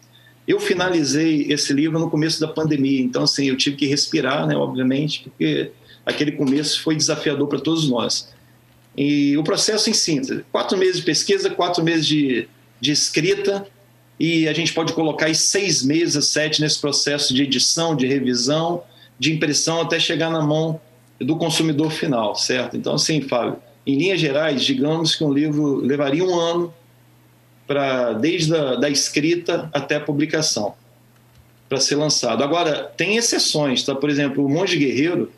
Eu 0.47 0.59
finalizei 0.59 1.47
esse 1.51 1.73
livro 1.73 1.99
no 1.99 2.09
começo 2.09 2.39
da 2.39 2.47
pandemia, 2.47 3.01
então, 3.01 3.23
assim, 3.23 3.49
eu 3.49 3.57
tive 3.57 3.75
que 3.75 3.88
respirar, 3.88 4.45
né, 4.45 4.55
obviamente, 4.55 5.23
porque 5.23 5.71
aquele 6.05 6.33
começo 6.33 6.81
foi 6.83 6.95
desafiador 6.95 7.47
para 7.47 7.59
todos 7.59 7.89
nós. 7.89 8.33
E 8.97 9.38
o 9.38 9.43
processo 9.43 9.89
em 9.89 9.93
síntese: 9.93 10.45
quatro 10.51 10.77
meses 10.77 10.97
de 10.97 11.03
pesquisa, 11.03 11.49
quatro 11.49 11.84
meses 11.84 12.05
de, 12.05 12.47
de 12.79 12.91
escrita, 12.91 13.67
e 14.19 14.47
a 14.47 14.53
gente 14.53 14.73
pode 14.73 14.93
colocar 14.93 15.25
aí 15.25 15.36
seis 15.36 15.84
meses, 15.84 16.25
sete 16.27 16.62
nesse 16.62 16.79
processo 16.79 17.34
de 17.34 17.43
edição, 17.43 17.95
de 17.95 18.08
revisão, 18.08 18.84
de 19.19 19.34
impressão, 19.34 19.81
até 19.81 19.99
chegar 19.99 20.29
na 20.29 20.41
mão 20.41 20.79
do 21.19 21.36
consumidor 21.36 21.91
final, 21.91 22.36
certo? 22.36 22.77
Então, 22.77 22.95
assim, 22.95 23.21
Fábio, 23.21 23.58
em 23.86 23.97
linhas 23.97 24.19
gerais, 24.19 24.63
digamos 24.63 25.15
que 25.15 25.23
um 25.23 25.31
livro 25.31 25.77
levaria 25.77 26.23
um 26.23 26.38
ano 26.38 26.73
para 27.67 28.13
desde 28.13 28.55
a 28.55 28.75
da 28.75 28.89
escrita 28.89 29.69
até 29.73 29.95
a 29.95 29.99
publicação 29.99 30.73
para 31.67 31.79
ser 31.79 31.95
lançado. 31.95 32.43
Agora, 32.43 32.91
tem 32.95 33.17
exceções, 33.17 33.84
tá? 33.84 33.95
Por 33.95 34.10
exemplo, 34.10 34.45
o 34.45 34.49
Monge 34.49 34.77
Guerreiro, 34.77 35.31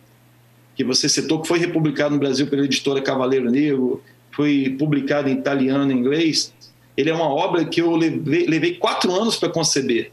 que 0.77 0.83
você 0.83 1.09
citou, 1.09 1.41
que 1.41 1.47
foi 1.47 1.57
republicado 1.57 2.13
no 2.13 2.19
Brasil 2.19 2.45
pela 2.45 2.63
editora 2.63 3.01
Cavaleiro 3.01 3.49
Negro, 3.49 4.03
foi 4.31 4.75
publicado 4.77 5.27
em 5.27 5.33
italiano 5.33 5.91
e 5.91 5.95
inglês. 5.95 6.53
Ele 6.95 7.09
é 7.09 7.13
uma 7.13 7.27
obra 7.27 7.65
que 7.65 7.81
eu 7.81 7.95
levei, 7.95 8.45
levei 8.45 8.75
quatro 8.75 9.11
anos 9.11 9.35
para 9.37 9.49
conceber. 9.49 10.11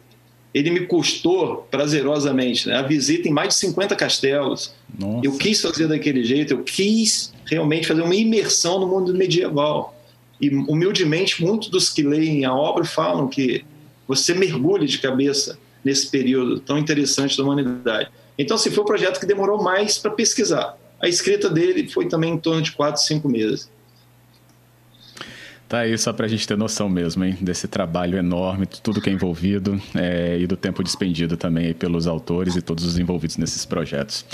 Ele 0.54 0.70
me 0.70 0.86
custou 0.86 1.68
prazerosamente 1.70 2.68
né? 2.68 2.76
a 2.76 2.82
visita 2.82 3.28
em 3.28 3.30
mais 3.30 3.48
de 3.48 3.54
50 3.56 3.94
castelos. 3.94 4.74
Nossa. 4.98 5.26
Eu 5.26 5.36
quis 5.36 5.60
fazer 5.60 5.86
daquele 5.86 6.24
jeito, 6.24 6.54
eu 6.54 6.62
quis 6.62 7.34
realmente 7.44 7.86
fazer 7.86 8.00
uma 8.00 8.14
imersão 8.14 8.80
no 8.80 8.86
mundo 8.86 9.12
medieval. 9.12 9.94
E, 10.40 10.48
humildemente, 10.48 11.44
muitos 11.44 11.68
dos 11.68 11.90
que 11.90 12.02
leem 12.02 12.46
a 12.46 12.54
obra 12.54 12.84
falam 12.84 13.28
que 13.28 13.62
você 14.08 14.32
mergulha 14.32 14.86
de 14.86 14.98
cabeça 14.98 15.58
nesse 15.84 16.10
período 16.10 16.58
tão 16.60 16.78
interessante 16.78 17.36
da 17.36 17.42
humanidade. 17.42 18.08
Então, 18.38 18.56
assim, 18.56 18.70
foi 18.70 18.82
um 18.82 18.86
projeto 18.86 19.20
que 19.20 19.26
demorou 19.26 19.62
mais 19.62 19.98
para 19.98 20.10
pesquisar. 20.10 20.76
A 21.00 21.08
escrita 21.08 21.48
dele 21.48 21.88
foi 21.88 22.08
também 22.08 22.34
em 22.34 22.38
torno 22.38 22.62
de 22.62 22.72
quatro, 22.72 23.00
cinco 23.02 23.28
meses. 23.28 23.70
Tá 25.68 25.78
aí 25.80 25.96
só 25.96 26.12
para 26.12 26.26
a 26.26 26.28
gente 26.28 26.46
ter 26.46 26.56
noção 26.56 26.88
mesmo, 26.88 27.24
hein? 27.24 27.36
Desse 27.40 27.66
trabalho 27.66 28.18
enorme, 28.18 28.66
de 28.66 28.80
tudo 28.82 29.00
que 29.00 29.08
é 29.08 29.12
envolvido 29.12 29.80
é, 29.94 30.38
e 30.38 30.46
do 30.46 30.56
tempo 30.56 30.82
despendido 30.82 31.36
também 31.36 31.72
pelos 31.72 32.06
autores 32.06 32.54
e 32.54 32.60
todos 32.60 32.84
os 32.84 32.98
envolvidos 32.98 33.38
nesses 33.38 33.64
projetos. 33.64 34.26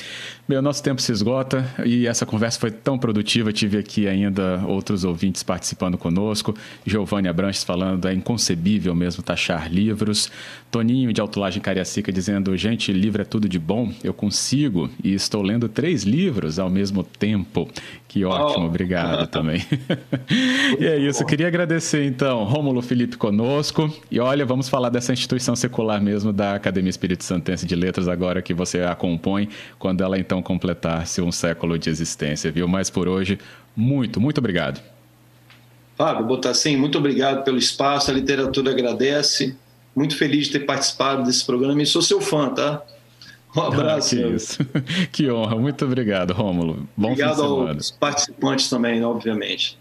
Bem, 0.48 0.58
o 0.58 0.62
nosso 0.62 0.82
tempo 0.82 1.00
se 1.00 1.12
esgota 1.12 1.64
e 1.84 2.06
essa 2.08 2.26
conversa 2.26 2.58
foi 2.58 2.72
tão 2.72 2.98
produtiva. 2.98 3.52
Tive 3.52 3.78
aqui 3.78 4.08
ainda 4.08 4.62
outros 4.66 5.04
ouvintes 5.04 5.44
participando 5.44 5.96
conosco. 5.96 6.54
Giovanni 6.84 7.28
Abranches 7.28 7.62
falando, 7.62 8.08
é 8.08 8.12
inconcebível 8.12 8.94
mesmo 8.94 9.22
taxar 9.22 9.72
livros. 9.72 10.30
Toninho 10.68 11.12
de 11.12 11.20
Autolagem 11.20 11.62
Cariacica 11.62 12.12
dizendo, 12.12 12.56
gente, 12.56 12.92
livro 12.92 13.22
é 13.22 13.24
tudo 13.24 13.48
de 13.48 13.58
bom, 13.58 13.92
eu 14.02 14.12
consigo 14.12 14.90
e 15.02 15.14
estou 15.14 15.42
lendo 15.42 15.68
três 15.68 16.02
livros 16.02 16.58
ao 16.58 16.68
mesmo 16.68 17.04
tempo. 17.04 17.68
Que 18.08 18.24
ótimo, 18.24 18.66
obrigado 18.66 19.28
também. 19.28 19.64
e 20.80 20.84
é 20.84 20.98
isso, 21.20 21.26
queria 21.26 21.46
agradecer 21.46 22.04
então 22.04 22.44
Rômulo 22.44 22.80
Felipe 22.80 23.16
conosco. 23.16 23.92
E 24.10 24.18
olha, 24.18 24.44
vamos 24.46 24.68
falar 24.68 24.88
dessa 24.88 25.12
instituição 25.12 25.54
secular 25.54 26.00
mesmo 26.00 26.32
da 26.32 26.54
Academia 26.54 26.90
Espírito 26.90 27.24
Santense 27.24 27.66
de 27.66 27.74
Letras, 27.74 28.08
agora 28.08 28.40
que 28.40 28.54
você 28.54 28.80
a 28.80 28.94
compõe, 28.94 29.48
quando 29.78 30.02
ela 30.02 30.18
então 30.18 30.42
completar-se 30.42 31.20
um 31.20 31.30
século 31.30 31.78
de 31.78 31.90
existência, 31.90 32.50
viu? 32.50 32.66
Mas 32.66 32.88
por 32.88 33.08
hoje, 33.08 33.38
muito, 33.76 34.20
muito 34.20 34.38
obrigado. 34.38 34.80
Fábio 35.96 36.24
Botassin, 36.24 36.76
muito 36.76 36.96
obrigado 36.96 37.44
pelo 37.44 37.58
espaço, 37.58 38.10
a 38.10 38.14
literatura 38.14 38.70
agradece. 38.70 39.54
Muito 39.94 40.16
feliz 40.16 40.46
de 40.46 40.52
ter 40.52 40.60
participado 40.60 41.24
desse 41.24 41.44
programa 41.44 41.82
e 41.82 41.86
sou 41.86 42.00
seu 42.00 42.20
fã, 42.20 42.48
tá? 42.48 42.82
Um 43.54 43.60
abraço. 43.60 44.14
Ah, 44.14 44.18
que, 44.18 44.26
isso. 44.28 44.58
que 45.12 45.30
honra. 45.30 45.56
Muito 45.56 45.84
obrigado, 45.84 46.32
Rômulo. 46.32 46.88
Bom 46.96 47.08
obrigado 47.08 47.42
aos 47.42 47.90
participantes 47.90 48.70
também, 48.70 49.04
obviamente. 49.04 49.76